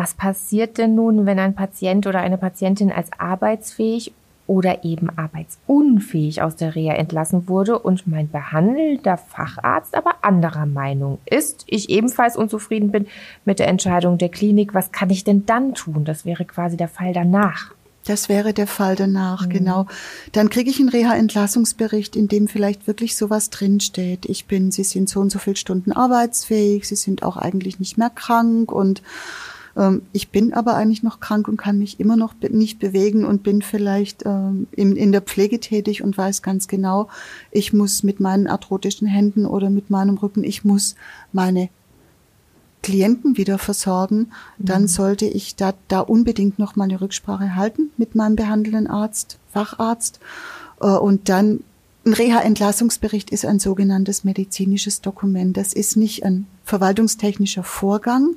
Was 0.00 0.14
passiert 0.14 0.78
denn 0.78 0.94
nun, 0.94 1.26
wenn 1.26 1.38
ein 1.38 1.54
Patient 1.54 2.06
oder 2.06 2.20
eine 2.20 2.38
Patientin 2.38 2.90
als 2.90 3.10
arbeitsfähig 3.18 4.14
oder 4.46 4.82
eben 4.82 5.10
arbeitsunfähig 5.10 6.40
aus 6.40 6.56
der 6.56 6.74
Reha 6.74 6.94
entlassen 6.94 7.48
wurde 7.48 7.78
und 7.78 8.06
mein 8.06 8.30
behandelnder 8.30 9.18
Facharzt 9.18 9.94
aber 9.94 10.24
anderer 10.24 10.64
Meinung 10.64 11.18
ist, 11.26 11.64
ich 11.66 11.90
ebenfalls 11.90 12.38
unzufrieden 12.38 12.90
bin 12.90 13.08
mit 13.44 13.58
der 13.58 13.68
Entscheidung 13.68 14.16
der 14.16 14.30
Klinik, 14.30 14.72
was 14.72 14.90
kann 14.90 15.10
ich 15.10 15.22
denn 15.22 15.44
dann 15.44 15.74
tun? 15.74 16.06
Das 16.06 16.24
wäre 16.24 16.46
quasi 16.46 16.78
der 16.78 16.88
Fall 16.88 17.12
danach. 17.12 17.74
Das 18.06 18.30
wäre 18.30 18.54
der 18.54 18.66
Fall 18.66 18.96
danach, 18.96 19.44
mhm. 19.44 19.50
genau. 19.50 19.86
Dann 20.32 20.48
kriege 20.48 20.70
ich 20.70 20.80
einen 20.80 20.88
Reha-Entlassungsbericht, 20.88 22.16
in 22.16 22.26
dem 22.26 22.48
vielleicht 22.48 22.86
wirklich 22.86 23.18
sowas 23.18 23.50
drinsteht. 23.50 24.24
Ich 24.24 24.46
bin, 24.46 24.70
Sie 24.70 24.84
sind 24.84 25.10
so 25.10 25.20
und 25.20 25.28
so 25.28 25.38
viele 25.38 25.56
Stunden 25.56 25.92
arbeitsfähig, 25.92 26.88
Sie 26.88 26.96
sind 26.96 27.22
auch 27.22 27.36
eigentlich 27.36 27.78
nicht 27.78 27.98
mehr 27.98 28.08
krank 28.08 28.72
und 28.72 29.02
ich 30.12 30.30
bin 30.30 30.52
aber 30.52 30.74
eigentlich 30.74 31.02
noch 31.02 31.20
krank 31.20 31.48
und 31.48 31.56
kann 31.56 31.78
mich 31.78 32.00
immer 32.00 32.16
noch 32.16 32.34
nicht 32.50 32.78
bewegen 32.78 33.24
und 33.24 33.42
bin 33.42 33.62
vielleicht 33.62 34.26
ähm, 34.26 34.66
in, 34.72 34.96
in 34.96 35.12
der 35.12 35.20
Pflege 35.20 35.60
tätig 35.60 36.02
und 36.02 36.18
weiß 36.18 36.42
ganz 36.42 36.68
genau, 36.68 37.08
ich 37.50 37.72
muss 37.72 38.02
mit 38.02 38.20
meinen 38.20 38.46
arthrotischen 38.46 39.06
Händen 39.06 39.46
oder 39.46 39.70
mit 39.70 39.88
meinem 39.90 40.18
Rücken, 40.18 40.44
ich 40.44 40.64
muss 40.64 40.96
meine 41.32 41.68
Klienten 42.82 43.36
wieder 43.36 43.58
versorgen, 43.58 44.32
dann 44.58 44.82
mhm. 44.82 44.88
sollte 44.88 45.26
ich 45.26 45.54
da, 45.54 45.74
da 45.88 46.00
unbedingt 46.00 46.58
noch 46.58 46.76
mal 46.76 46.84
eine 46.84 47.00
Rücksprache 47.00 47.54
halten 47.54 47.90
mit 47.96 48.14
meinem 48.14 48.36
behandelnden 48.36 48.86
Arzt, 48.86 49.38
Facharzt. 49.52 50.18
Äh, 50.80 50.86
und 50.86 51.28
dann 51.28 51.60
ein 52.06 52.14
Reha-Entlassungsbericht 52.14 53.30
ist 53.30 53.44
ein 53.44 53.58
sogenanntes 53.58 54.24
medizinisches 54.24 55.02
Dokument. 55.02 55.56
Das 55.56 55.74
ist 55.74 55.96
nicht 55.96 56.24
ein 56.24 56.46
verwaltungstechnischer 56.64 57.62
Vorgang, 57.62 58.36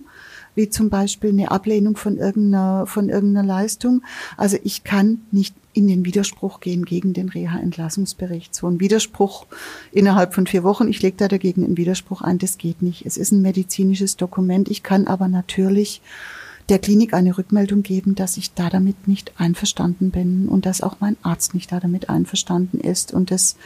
wie 0.56 0.70
zum 0.70 0.89
Beispiel 0.89 1.32
eine 1.32 1.52
Ablehnung 1.52 1.96
von 1.96 2.18
irgendeiner, 2.18 2.86
von 2.86 3.10
irgendeiner 3.10 3.48
Leistung. 3.48 4.04
Also 4.38 4.58
ich 4.63 4.84
kann 4.84 5.22
nicht 5.32 5.56
in 5.74 5.88
den 5.88 6.06
Widerspruch 6.06 6.60
gehen 6.60 6.86
gegen 6.86 7.13
den 7.13 7.30
Reha-Entlassungsbericht. 7.30 8.54
So 8.54 8.68
ein 8.68 8.80
Widerspruch 8.80 9.46
innerhalb 9.92 10.34
von 10.34 10.46
vier 10.46 10.63
Wochen, 10.63 10.88
ich 10.88 11.02
lege 11.02 11.18
da 11.18 11.28
dagegen 11.28 11.63
einen 11.63 11.78
Widerspruch 11.78 12.22
ein, 12.22 12.38
das 12.38 12.58
geht 12.58 12.82
nicht. 12.82 13.06
Es 13.06 13.18
ist 13.18 13.32
ein 13.32 13.42
medizinisches 13.42 14.16
Dokument. 14.16 14.70
Ich 14.70 14.84
kann 14.84 15.08
aber 15.08 15.28
natürlich 15.28 16.02
der 16.69 16.80
Klinik 16.80 17.13
eine 17.13 17.38
Rückmeldung 17.38 17.84
geben, 17.84 18.15
dass 18.15 18.38
ich 18.38 18.54
da 18.54 18.69
damit 18.69 19.08
nicht 19.08 19.34
einverstanden 19.38 20.12
bin 20.12 20.47
und 20.47 20.65
dass 20.65 20.82
auch 20.82 20.97
mein 20.99 21.17
Arzt 21.21 21.54
nicht 21.54 21.71
da 21.71 21.80
damit 21.80 22.10
einverstanden 22.10 22.80
ist. 22.80 23.13
Und 23.13 23.32
das 23.32 23.58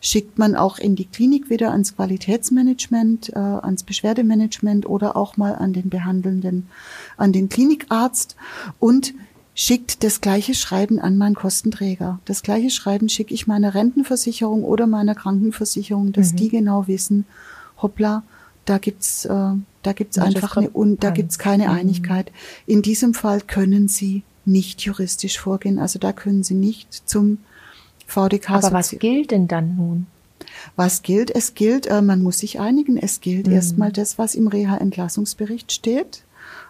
schickt 0.00 0.38
man 0.38 0.54
auch 0.54 0.78
in 0.78 0.96
die 0.96 1.06
Klinik 1.06 1.50
wieder 1.50 1.72
ans 1.72 1.96
Qualitätsmanagement, 1.96 3.30
äh, 3.30 3.38
ans 3.38 3.82
Beschwerdemanagement 3.82 4.86
oder 4.86 5.16
auch 5.16 5.36
mal 5.36 5.54
an 5.54 5.72
den 5.72 5.88
behandelnden, 5.88 6.68
an 7.16 7.32
den 7.32 7.48
Klinikarzt 7.48 8.36
und 8.78 9.14
schickt 9.54 10.02
das 10.02 10.20
gleiche 10.20 10.54
Schreiben 10.54 10.98
an 10.98 11.16
meinen 11.16 11.36
Kostenträger. 11.36 12.20
Das 12.24 12.42
gleiche 12.42 12.70
Schreiben 12.70 13.08
schicke 13.08 13.32
ich 13.32 13.46
meiner 13.46 13.74
Rentenversicherung 13.74 14.64
oder 14.64 14.86
meiner 14.86 15.14
Krankenversicherung, 15.14 16.12
dass 16.12 16.32
mhm. 16.32 16.36
die 16.36 16.48
genau 16.50 16.86
wissen, 16.86 17.24
hoppla, 17.80 18.24
da 18.64 18.78
gibt's, 18.78 19.24
äh, 19.24 19.52
da 19.84 19.92
gibt's 19.92 20.16
ja, 20.16 20.24
einfach 20.24 20.56
eine, 20.56 20.70
und 20.70 21.04
da 21.04 21.10
gibt's 21.10 21.38
keine 21.38 21.64
mhm. 21.64 21.74
Einigkeit. 21.74 22.32
In 22.66 22.82
diesem 22.82 23.14
Fall 23.14 23.40
können 23.40 23.88
Sie 23.88 24.22
nicht 24.44 24.80
juristisch 24.82 25.38
vorgehen. 25.38 25.78
Also 25.78 25.98
da 25.98 26.12
können 26.12 26.42
Sie 26.42 26.54
nicht 26.54 27.08
zum 27.08 27.38
VDK. 28.06 28.50
Aber 28.50 28.72
was 28.72 28.90
gilt 28.90 29.30
denn 29.30 29.48
dann 29.48 29.76
nun? 29.76 30.06
Was 30.76 31.02
gilt? 31.02 31.34
Es 31.34 31.54
gilt, 31.54 31.86
äh, 31.86 32.02
man 32.02 32.22
muss 32.22 32.38
sich 32.38 32.60
einigen. 32.60 32.96
Es 32.96 33.20
gilt 33.20 33.46
mhm. 33.46 33.54
erstmal 33.54 33.92
das, 33.92 34.18
was 34.18 34.34
im 34.34 34.48
Reha-Entlassungsbericht 34.48 35.72
steht. 35.72 36.24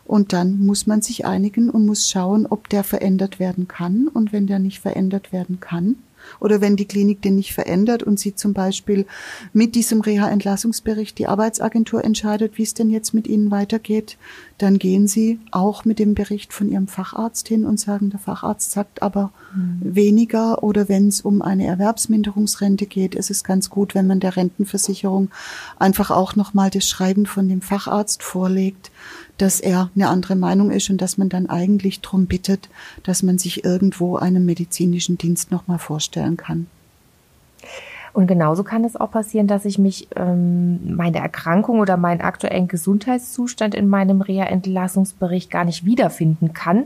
Und 0.05 0.33
dann 0.33 0.59
muss 0.59 0.87
man 0.87 1.01
sich 1.01 1.25
einigen 1.25 1.71
und 1.71 1.87
muss 1.87 2.11
schauen, 2.11 2.47
ob 2.47 2.69
der 2.69 2.85
verändert 2.85 3.39
werden 3.39 3.69
kann. 3.69 4.09
Und 4.09 4.33
wenn 4.33 4.47
der 4.47 4.59
nicht 4.59 4.81
verändert 4.81 5.33
werden 5.33 5.61
kann, 5.61 5.97
oder 6.41 6.61
wenn 6.61 6.77
die 6.77 6.87
Klinik 6.87 7.23
den 7.23 7.37
nicht 7.37 7.55
verändert 7.55 8.03
und 8.03 8.19
sie 8.19 8.35
zum 8.35 8.53
Beispiel 8.53 9.07
mit 9.53 9.75
diesem 9.75 10.01
Reha-Entlassungsbericht 10.01 11.19
die 11.19 11.27
Arbeitsagentur 11.27 12.05
entscheidet, 12.05 12.59
wie 12.59 12.63
es 12.63 12.75
denn 12.75 12.91
jetzt 12.91 13.15
mit 13.15 13.27
ihnen 13.27 13.51
weitergeht, 13.51 14.17
dann 14.59 14.79
gehen 14.79 15.09
sie 15.09 15.41
auch 15.51 15.85
mit 15.85 15.99
dem 15.99 16.15
Bericht 16.15 16.53
von 16.53 16.71
ihrem 16.71 16.87
Facharzt 16.87 17.49
hin 17.49 17.65
und 17.65 17.81
sagen, 17.81 18.11
der 18.11 18.21
Facharzt 18.21 18.71
sagt 18.71 19.03
aber 19.03 19.33
mhm. 19.55 19.81
weniger 19.83 20.63
oder 20.63 20.89
wenn 20.89 21.09
es 21.09 21.21
um 21.21 21.43
eine 21.43 21.67
Erwerbsminderungsrente 21.67 22.87
geht, 22.87 23.15
ist 23.15 23.31
es 23.31 23.43
ganz 23.43 23.69
gut, 23.69 23.95
wenn 23.95 24.07
man 24.07 24.21
der 24.21 24.37
Rentenversicherung 24.37 25.31
einfach 25.79 26.11
auch 26.11 26.37
nochmal 26.37 26.71
das 26.71 26.89
Schreiben 26.89 27.27
von 27.27 27.49
dem 27.49 27.63
Facharzt 27.63 28.23
vorlegt, 28.23 28.91
dass 29.39 29.61
er 29.61 29.91
eine 29.95 30.09
andere 30.09 30.37
Meinung 30.37 30.71
ist 30.71 30.91
und 30.91 31.01
dass 31.01 31.19
man 31.19 31.29
dann 31.29 31.49
eigentlich 31.49 32.01
darum 32.01 32.27
bittet, 32.27 32.69
dass 33.03 33.23
man 33.23 33.39
sich 33.39 33.65
irgendwo 33.65 34.17
einen 34.17 34.45
medizinischen 34.47 35.19
Dienst 35.19 35.51
nochmal 35.51 35.79
vorstellen 35.79 36.37
kann. 36.37 36.67
Und 38.15 38.29
genauso 38.29 38.63
kann 38.63 38.85
es 38.85 38.95
auch 38.95 39.11
passieren, 39.11 39.49
dass 39.49 39.65
ich 39.65 39.77
mich 39.77 40.07
ähm, 40.15 40.95
meine 40.95 41.19
Erkrankung 41.19 41.81
oder 41.81 41.97
meinen 41.97 42.21
aktuellen 42.21 42.69
Gesundheitszustand 42.69 43.75
in 43.75 43.89
meinem 43.89 44.21
Reha-Entlassungsbericht 44.21 45.51
gar 45.51 45.65
nicht 45.65 45.85
wiederfinden 45.85 46.55
kann 46.55 46.85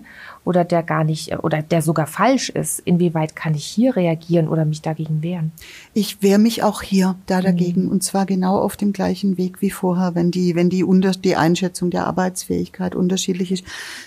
oder 0.48 0.64
der 0.64 0.82
gar 0.82 1.04
nicht 1.04 1.38
oder 1.44 1.60
der 1.60 1.82
sogar 1.82 2.06
falsch 2.06 2.48
ist. 2.48 2.80
Inwieweit 2.80 3.36
kann 3.36 3.54
ich 3.54 3.66
hier 3.66 3.94
reagieren 3.94 4.48
oder 4.48 4.64
mich 4.64 4.80
dagegen 4.80 5.22
wehren? 5.22 5.52
Ich 5.92 6.22
wehre 6.22 6.38
mich 6.38 6.62
auch 6.62 6.80
hier 6.80 7.16
da 7.26 7.42
dagegen 7.42 7.84
mhm. 7.84 7.90
und 7.90 8.02
zwar 8.02 8.24
genau 8.24 8.58
auf 8.58 8.78
dem 8.78 8.94
gleichen 8.94 9.36
Weg 9.36 9.60
wie 9.60 9.70
vorher, 9.70 10.14
wenn 10.14 10.30
die 10.30 10.54
wenn 10.54 10.70
die 10.70 10.82
unter 10.82 11.10
die 11.10 11.36
Einschätzung 11.36 11.90
der 11.90 12.06
Arbeitsfähigkeit 12.06 12.94
unterschiedlich 12.94 13.52
ist. 13.52 13.64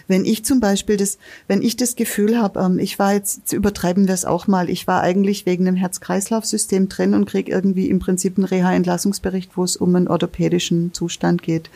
Wenn 0.08 0.26
ich 0.26 0.44
zum 0.44 0.60
Beispiel 0.60 0.98
das, 0.98 1.20
wenn 1.48 1.62
ich 1.62 1.78
das 1.78 1.96
Gefühl 1.96 2.42
habe, 2.42 2.60
ähm, 2.60 2.80
ich 2.80 2.98
war 2.98 3.14
jetzt, 3.14 3.38
jetzt 3.38 3.54
übertreiben 3.54 4.08
wir 4.08 4.16
es 4.16 4.26
auch 4.26 4.48
mal, 4.48 4.72
ich 4.72 4.88
war 4.88 5.02
eigentlich 5.02 5.46
wegen 5.46 5.68
einem 5.68 5.78
Herz-Kreislauf-System 5.78 6.90
drin 6.90 7.11
und 7.14 7.26
kriege 7.26 7.52
irgendwie 7.52 7.90
im 7.90 8.00
Prinzip 8.00 8.38
einen 8.38 8.46
Reha-Entlassungsbericht, 8.46 9.56
wo 9.56 9.64
es 9.64 9.76
um 9.76 9.96
einen 9.96 10.08
orthopädischen 10.08 10.94
Zustand 10.94 11.44
geht, 11.44 11.70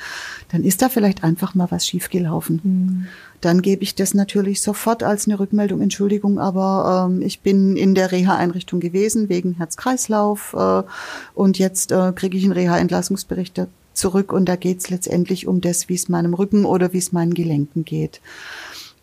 dann 0.51 0.63
ist 0.63 0.81
da 0.81 0.89
vielleicht 0.89 1.23
einfach 1.23 1.55
mal 1.55 1.71
was 1.71 1.87
schiefgelaufen. 1.87 2.61
Mhm 2.63 3.07
dann 3.45 3.61
gebe 3.61 3.83
ich 3.83 3.93
das 3.93 4.15
natürlich 4.15 4.59
sofort 4.59 5.03
als 5.03 5.27
eine 5.27 5.39
Rückmeldung, 5.39 5.79
Entschuldigung, 5.79 6.39
aber 6.39 7.07
ähm, 7.07 7.21
ich 7.21 7.41
bin 7.41 7.77
in 7.77 7.93
der 7.93 8.11
Reha-Einrichtung 8.11 8.79
gewesen 8.79 9.29
wegen 9.29 9.53
Herz-Kreislauf 9.53 10.55
äh, 10.57 10.81
und 11.35 11.59
jetzt 11.59 11.91
äh, 11.91 12.11
kriege 12.15 12.37
ich 12.37 12.43
einen 12.43 12.53
Reha-Entlassungsbericht 12.53 13.67
zurück 13.93 14.33
und 14.33 14.49
da 14.49 14.55
geht 14.55 14.79
es 14.79 14.89
letztendlich 14.89 15.45
um 15.45 15.61
das, 15.61 15.89
wie 15.89 15.93
es 15.93 16.09
meinem 16.09 16.33
Rücken 16.33 16.65
oder 16.65 16.91
wie 16.91 16.97
es 16.97 17.11
meinen 17.11 17.35
Gelenken 17.35 17.85
geht. 17.85 18.19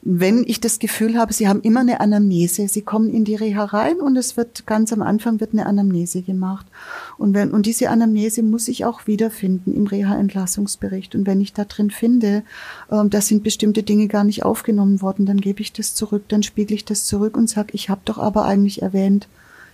Wenn 0.05 0.43
ich 0.45 0.61
das 0.61 0.81
Gefühl 0.81 1.17
habe, 1.17 1.33
sie 1.33 1.47
haben 1.47 1.63
immer 1.63 1.81
eine 1.81 2.01
Anamnese, 2.01 2.67
sie 2.67 2.83
kommen 2.83 3.09
in 3.09 3.25
die 3.25 3.37
Reha 3.37 3.65
rein 3.65 4.01
und 4.01 4.17
es 4.17 4.37
wird 4.37 4.67
ganz 4.67 4.93
am 4.93 5.01
Anfang 5.01 5.39
wird 5.39 5.53
eine 5.53 5.65
Anamnese 5.65 6.23
gemacht. 6.23 6.67
Und 7.19 7.35
wenn, 7.35 7.53
und 7.53 7.67
diese 7.67 7.89
Anamnese 7.89 8.43
muss 8.43 8.67
ich 8.67 8.85
auch 8.85 9.07
wiederfinden 9.07 9.73
im 9.73 9.87
Reha-Entlassungsbericht. 9.87 11.15
Und 11.15 11.29
wenn 11.29 11.41
ich 11.41 11.53
da 11.53 11.65
drin 11.65 11.93
finde, 11.93 12.43
ähm, 12.91 13.11
da 13.11 13.21
sind 13.21 13.45
bestimmte 13.45 13.85
Dinge 13.85 14.09
gar 14.09 14.25
nicht 14.25 14.45
aufgenommen 14.45 15.03
worden, 15.03 15.25
dann 15.25 15.41
gebe 15.41 15.61
ich 15.61 15.73
das 15.73 15.95
zurück, 15.95 16.25
dann 16.27 16.43
spiegel 16.43 16.75
ich 16.75 16.85
das 16.85 17.05
zurück 17.05 17.37
und 17.37 17.49
sage, 17.49 17.69
ich 17.73 17.89
habe 17.89 18.01
doch 18.05 18.19
aber 18.19 18.45
eigentlich 18.45 18.83
erwähnt, 18.83 19.29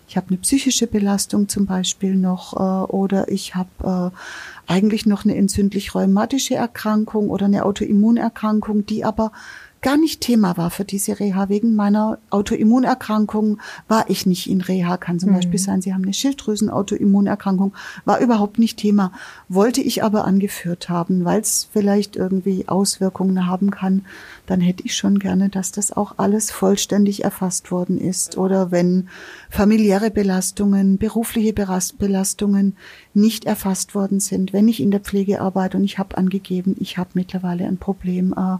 ich 0.08 0.16
habe 0.16 0.28
eine 0.28 0.38
psychische 0.38 0.86
Belastung 0.86 1.48
zum 1.48 1.66
Beispiel 1.66 2.14
noch 2.16 2.54
äh, 2.54 2.92
oder 2.92 3.30
ich 3.30 3.54
habe 3.54 4.12
äh, 4.14 4.70
eigentlich 4.70 5.04
noch 5.04 5.24
eine 5.24 5.36
entzündlich-rheumatische 5.36 6.54
Erkrankung 6.54 7.28
oder 7.28 7.44
eine 7.44 7.64
Autoimmunerkrankung, 7.64 8.86
die 8.86 9.04
aber 9.04 9.32
gar 9.80 9.96
nicht 9.96 10.20
Thema 10.20 10.56
war 10.56 10.70
für 10.70 10.84
diese 10.84 11.20
Reha. 11.20 11.48
Wegen 11.48 11.74
meiner 11.74 12.18
Autoimmunerkrankung 12.30 13.58
war 13.86 14.10
ich 14.10 14.26
nicht 14.26 14.48
in 14.48 14.60
Reha. 14.60 14.96
Kann 14.96 15.18
zum 15.18 15.30
mhm. 15.30 15.34
Beispiel 15.34 15.58
sein, 15.58 15.82
Sie 15.82 15.94
haben 15.94 16.02
eine 16.02 16.14
Schilddrüsen-Autoimmunerkrankung, 16.14 17.74
war 18.04 18.20
überhaupt 18.20 18.58
nicht 18.58 18.78
Thema. 18.78 19.12
Wollte 19.48 19.80
ich 19.80 20.02
aber 20.02 20.24
angeführt 20.24 20.88
haben, 20.88 21.24
weil 21.24 21.40
es 21.40 21.68
vielleicht 21.72 22.16
irgendwie 22.16 22.68
Auswirkungen 22.68 23.46
haben 23.46 23.70
kann, 23.70 24.04
dann 24.46 24.60
hätte 24.60 24.84
ich 24.84 24.96
schon 24.96 25.18
gerne, 25.18 25.48
dass 25.48 25.72
das 25.72 25.92
auch 25.92 26.14
alles 26.16 26.50
vollständig 26.50 27.24
erfasst 27.24 27.70
worden 27.70 27.98
ist. 27.98 28.36
Oder 28.36 28.70
wenn 28.70 29.08
familiäre 29.50 30.10
Belastungen, 30.10 30.98
berufliche 30.98 31.52
Belastungen 31.52 32.76
nicht 33.14 33.44
erfasst 33.44 33.94
worden 33.94 34.20
sind, 34.20 34.52
wenn 34.52 34.68
ich 34.68 34.80
in 34.80 34.90
der 34.90 35.00
Pflege 35.00 35.40
arbeite 35.40 35.76
und 35.76 35.84
ich 35.84 35.98
habe 35.98 36.16
angegeben, 36.16 36.76
ich 36.80 36.98
habe 36.98 37.10
mittlerweile 37.14 37.66
ein 37.66 37.78
Problem, 37.78 38.34
äh, 38.36 38.56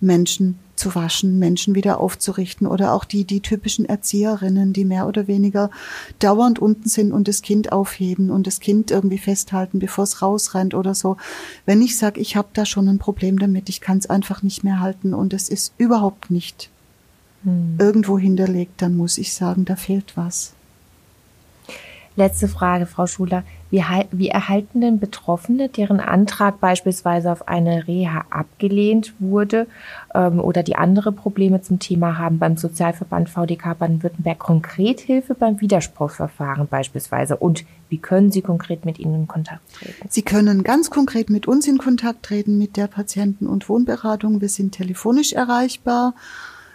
Menschen 0.00 0.58
zu 0.76 0.94
waschen, 0.94 1.38
Menschen 1.38 1.74
wieder 1.74 2.00
aufzurichten 2.00 2.66
oder 2.66 2.92
auch 2.92 3.04
die, 3.04 3.24
die 3.24 3.40
typischen 3.40 3.84
Erzieherinnen, 3.84 4.72
die 4.72 4.84
mehr 4.84 5.06
oder 5.06 5.26
weniger 5.28 5.70
dauernd 6.18 6.58
unten 6.58 6.88
sind 6.88 7.12
und 7.12 7.28
das 7.28 7.42
Kind 7.42 7.72
aufheben 7.72 8.30
und 8.30 8.46
das 8.46 8.60
Kind 8.60 8.90
irgendwie 8.90 9.18
festhalten, 9.18 9.78
bevor 9.78 10.04
es 10.04 10.20
rausrennt 10.20 10.74
oder 10.74 10.94
so. 10.94 11.16
Wenn 11.64 11.80
ich 11.80 11.96
sage, 11.96 12.20
ich 12.20 12.36
habe 12.36 12.48
da 12.52 12.66
schon 12.66 12.88
ein 12.88 12.98
Problem 12.98 13.38
damit, 13.38 13.68
ich 13.68 13.80
kann 13.80 13.98
es 13.98 14.10
einfach 14.10 14.42
nicht 14.42 14.64
mehr 14.64 14.80
halten 14.80 15.14
und 15.14 15.32
es 15.32 15.48
ist 15.48 15.72
überhaupt 15.78 16.30
nicht 16.30 16.70
hm. 17.44 17.76
irgendwo 17.78 18.18
hinterlegt, 18.18 18.82
dann 18.82 18.96
muss 18.96 19.18
ich 19.18 19.32
sagen, 19.32 19.64
da 19.64 19.76
fehlt 19.76 20.16
was. 20.16 20.54
Letzte 22.16 22.46
Frage, 22.46 22.86
Frau 22.86 23.08
Schuler. 23.08 23.42
Wie, 23.70 23.82
wie 24.12 24.28
erhalten 24.28 24.80
denn 24.80 25.00
Betroffene, 25.00 25.68
deren 25.68 25.98
Antrag 25.98 26.60
beispielsweise 26.60 27.32
auf 27.32 27.48
eine 27.48 27.88
Reha 27.88 28.24
abgelehnt 28.30 29.14
wurde 29.18 29.66
ähm, 30.14 30.38
oder 30.38 30.62
die 30.62 30.76
andere 30.76 31.10
Probleme 31.10 31.60
zum 31.60 31.80
Thema 31.80 32.16
haben, 32.16 32.38
beim 32.38 32.56
Sozialverband 32.56 33.28
VDK 33.28 33.76
Baden-Württemberg 33.76 34.38
konkret 34.38 35.00
Hilfe 35.00 35.34
beim 35.34 35.60
Widerspruchsverfahren 35.60 36.68
beispielsweise? 36.68 37.36
Und 37.36 37.64
wie 37.88 37.98
können 37.98 38.30
Sie 38.30 38.42
konkret 38.42 38.84
mit 38.84 39.00
Ihnen 39.00 39.22
in 39.22 39.26
Kontakt 39.26 39.62
treten? 39.74 40.08
Sie 40.08 40.22
können 40.22 40.62
ganz 40.62 40.90
konkret 40.90 41.30
mit 41.30 41.48
uns 41.48 41.66
in 41.66 41.78
Kontakt 41.78 42.22
treten, 42.22 42.58
mit 42.58 42.76
der 42.76 42.86
Patienten- 42.86 43.48
und 43.48 43.68
Wohnberatung. 43.68 44.40
Wir 44.40 44.48
sind 44.48 44.70
telefonisch 44.70 45.32
erreichbar. 45.32 46.14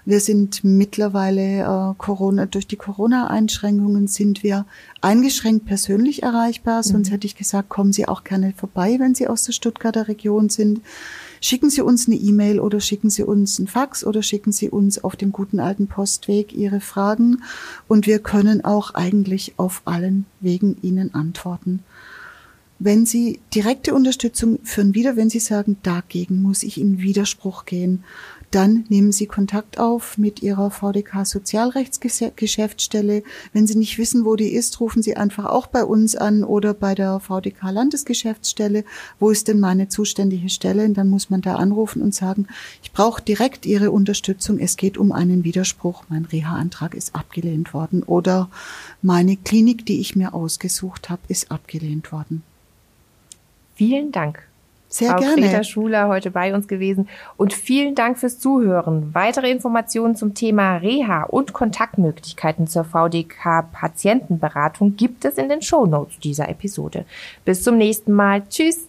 Wir 0.09 0.21
sind 0.21 0.63
mittlerweile 0.63 1.59
äh, 1.59 1.93
Corona 1.99 2.47
durch 2.47 2.65
die 2.65 2.77
Corona-Einschränkungen 2.77 4.07
sind 4.07 4.41
wir 4.41 4.65
eingeschränkt 5.01 5.67
persönlich 5.67 6.23
erreichbar. 6.23 6.81
Sonst 6.81 7.09
mhm. 7.09 7.11
hätte 7.11 7.27
ich 7.27 7.35
gesagt, 7.35 7.69
kommen 7.69 7.93
Sie 7.93 8.07
auch 8.07 8.23
gerne 8.23 8.55
vorbei, 8.57 8.95
wenn 8.97 9.13
Sie 9.13 9.27
aus 9.27 9.43
der 9.43 9.51
Stuttgarter 9.51 10.07
Region 10.07 10.49
sind. 10.49 10.81
Schicken 11.41 11.69
Sie 11.69 11.81
uns 11.81 12.07
eine 12.07 12.15
E-Mail 12.15 12.59
oder 12.59 12.79
schicken 12.79 13.11
Sie 13.11 13.21
uns 13.21 13.59
einen 13.59 13.67
Fax 13.67 14.03
oder 14.03 14.23
schicken 14.23 14.51
Sie 14.51 14.71
uns 14.71 15.03
auf 15.03 15.15
dem 15.15 15.31
guten 15.31 15.59
alten 15.59 15.85
Postweg 15.85 16.53
Ihre 16.53 16.81
Fragen 16.81 17.43
und 17.87 18.07
wir 18.07 18.17
können 18.17 18.65
auch 18.65 18.95
eigentlich 18.95 19.53
auf 19.57 19.83
allen 19.85 20.25
Wegen 20.39 20.77
Ihnen 20.81 21.13
antworten. 21.13 21.83
Wenn 22.79 23.05
Sie 23.05 23.41
direkte 23.53 23.93
Unterstützung 23.93 24.57
führen 24.63 24.95
wieder, 24.95 25.17
wenn 25.17 25.29
Sie 25.29 25.39
sagen, 25.39 25.77
dagegen 25.83 26.41
muss 26.41 26.63
ich 26.63 26.79
in 26.79 26.99
Widerspruch 26.99 27.65
gehen, 27.65 28.05
dann 28.51 28.85
nehmen 28.89 29.11
Sie 29.11 29.27
Kontakt 29.27 29.79
auf 29.79 30.17
mit 30.17 30.41
Ihrer 30.41 30.71
VDK 30.71 31.25
Sozialrechtsgeschäftsstelle. 31.25 33.23
Wenn 33.53 33.67
Sie 33.67 33.77
nicht 33.77 33.97
wissen, 33.97 34.25
wo 34.25 34.35
die 34.35 34.53
ist, 34.53 34.79
rufen 34.79 35.03
Sie 35.03 35.15
einfach 35.15 35.45
auch 35.45 35.67
bei 35.67 35.83
uns 35.83 36.15
an 36.15 36.43
oder 36.43 36.73
bei 36.73 36.95
der 36.95 37.19
VDK 37.19 37.71
Landesgeschäftsstelle. 37.71 38.83
Wo 39.19 39.29
ist 39.29 39.47
denn 39.47 39.59
meine 39.59 39.87
zuständige 39.87 40.49
Stelle? 40.49 40.85
Und 40.85 40.95
dann 40.95 41.09
muss 41.09 41.29
man 41.29 41.41
da 41.41 41.55
anrufen 41.55 42.01
und 42.01 42.15
sagen, 42.15 42.47
ich 42.81 42.91
brauche 42.91 43.21
direkt 43.21 43.65
Ihre 43.65 43.91
Unterstützung. 43.91 44.57
Es 44.57 44.77
geht 44.77 44.97
um 44.97 45.11
einen 45.11 45.43
Widerspruch. 45.43 46.03
Mein 46.09 46.25
Reha-Antrag 46.25 46.95
ist 46.95 47.15
abgelehnt 47.15 47.73
worden 47.73 48.03
oder 48.03 48.49
meine 49.01 49.37
Klinik, 49.37 49.85
die 49.85 49.99
ich 49.99 50.15
mir 50.15 50.33
ausgesucht 50.33 51.09
habe, 51.09 51.21
ist 51.27 51.51
abgelehnt 51.51 52.11
worden. 52.11 52.43
Vielen 53.75 54.11
Dank. 54.11 54.48
Sehr 54.89 55.11
Frau 55.11 55.19
gerne. 55.19 55.41
Greta 55.41 55.63
Schuler 55.63 56.07
heute 56.07 56.31
bei 56.31 56.53
uns 56.53 56.67
gewesen. 56.67 57.07
Und 57.37 57.53
vielen 57.53 57.93
Dank 57.93 58.17
fürs 58.17 58.39
Zuhören. 58.39 59.13
Weitere 59.13 59.51
Informationen 59.51 60.15
zum 60.15 60.33
Thema 60.33 60.77
Reha 60.77 61.23
und 61.23 61.53
Kontaktmöglichkeiten 61.53 62.65
zur 62.65 62.83
VDK 62.83 63.71
Patientenberatung 63.71 64.95
gibt 64.95 65.25
es 65.25 65.37
in 65.37 65.47
den 65.47 65.61
Shownotes 65.61 66.19
dieser 66.19 66.49
Episode. 66.49 67.05
Bis 67.45 67.63
zum 67.63 67.77
nächsten 67.77 68.13
Mal. 68.13 68.43
Tschüss. 68.49 68.88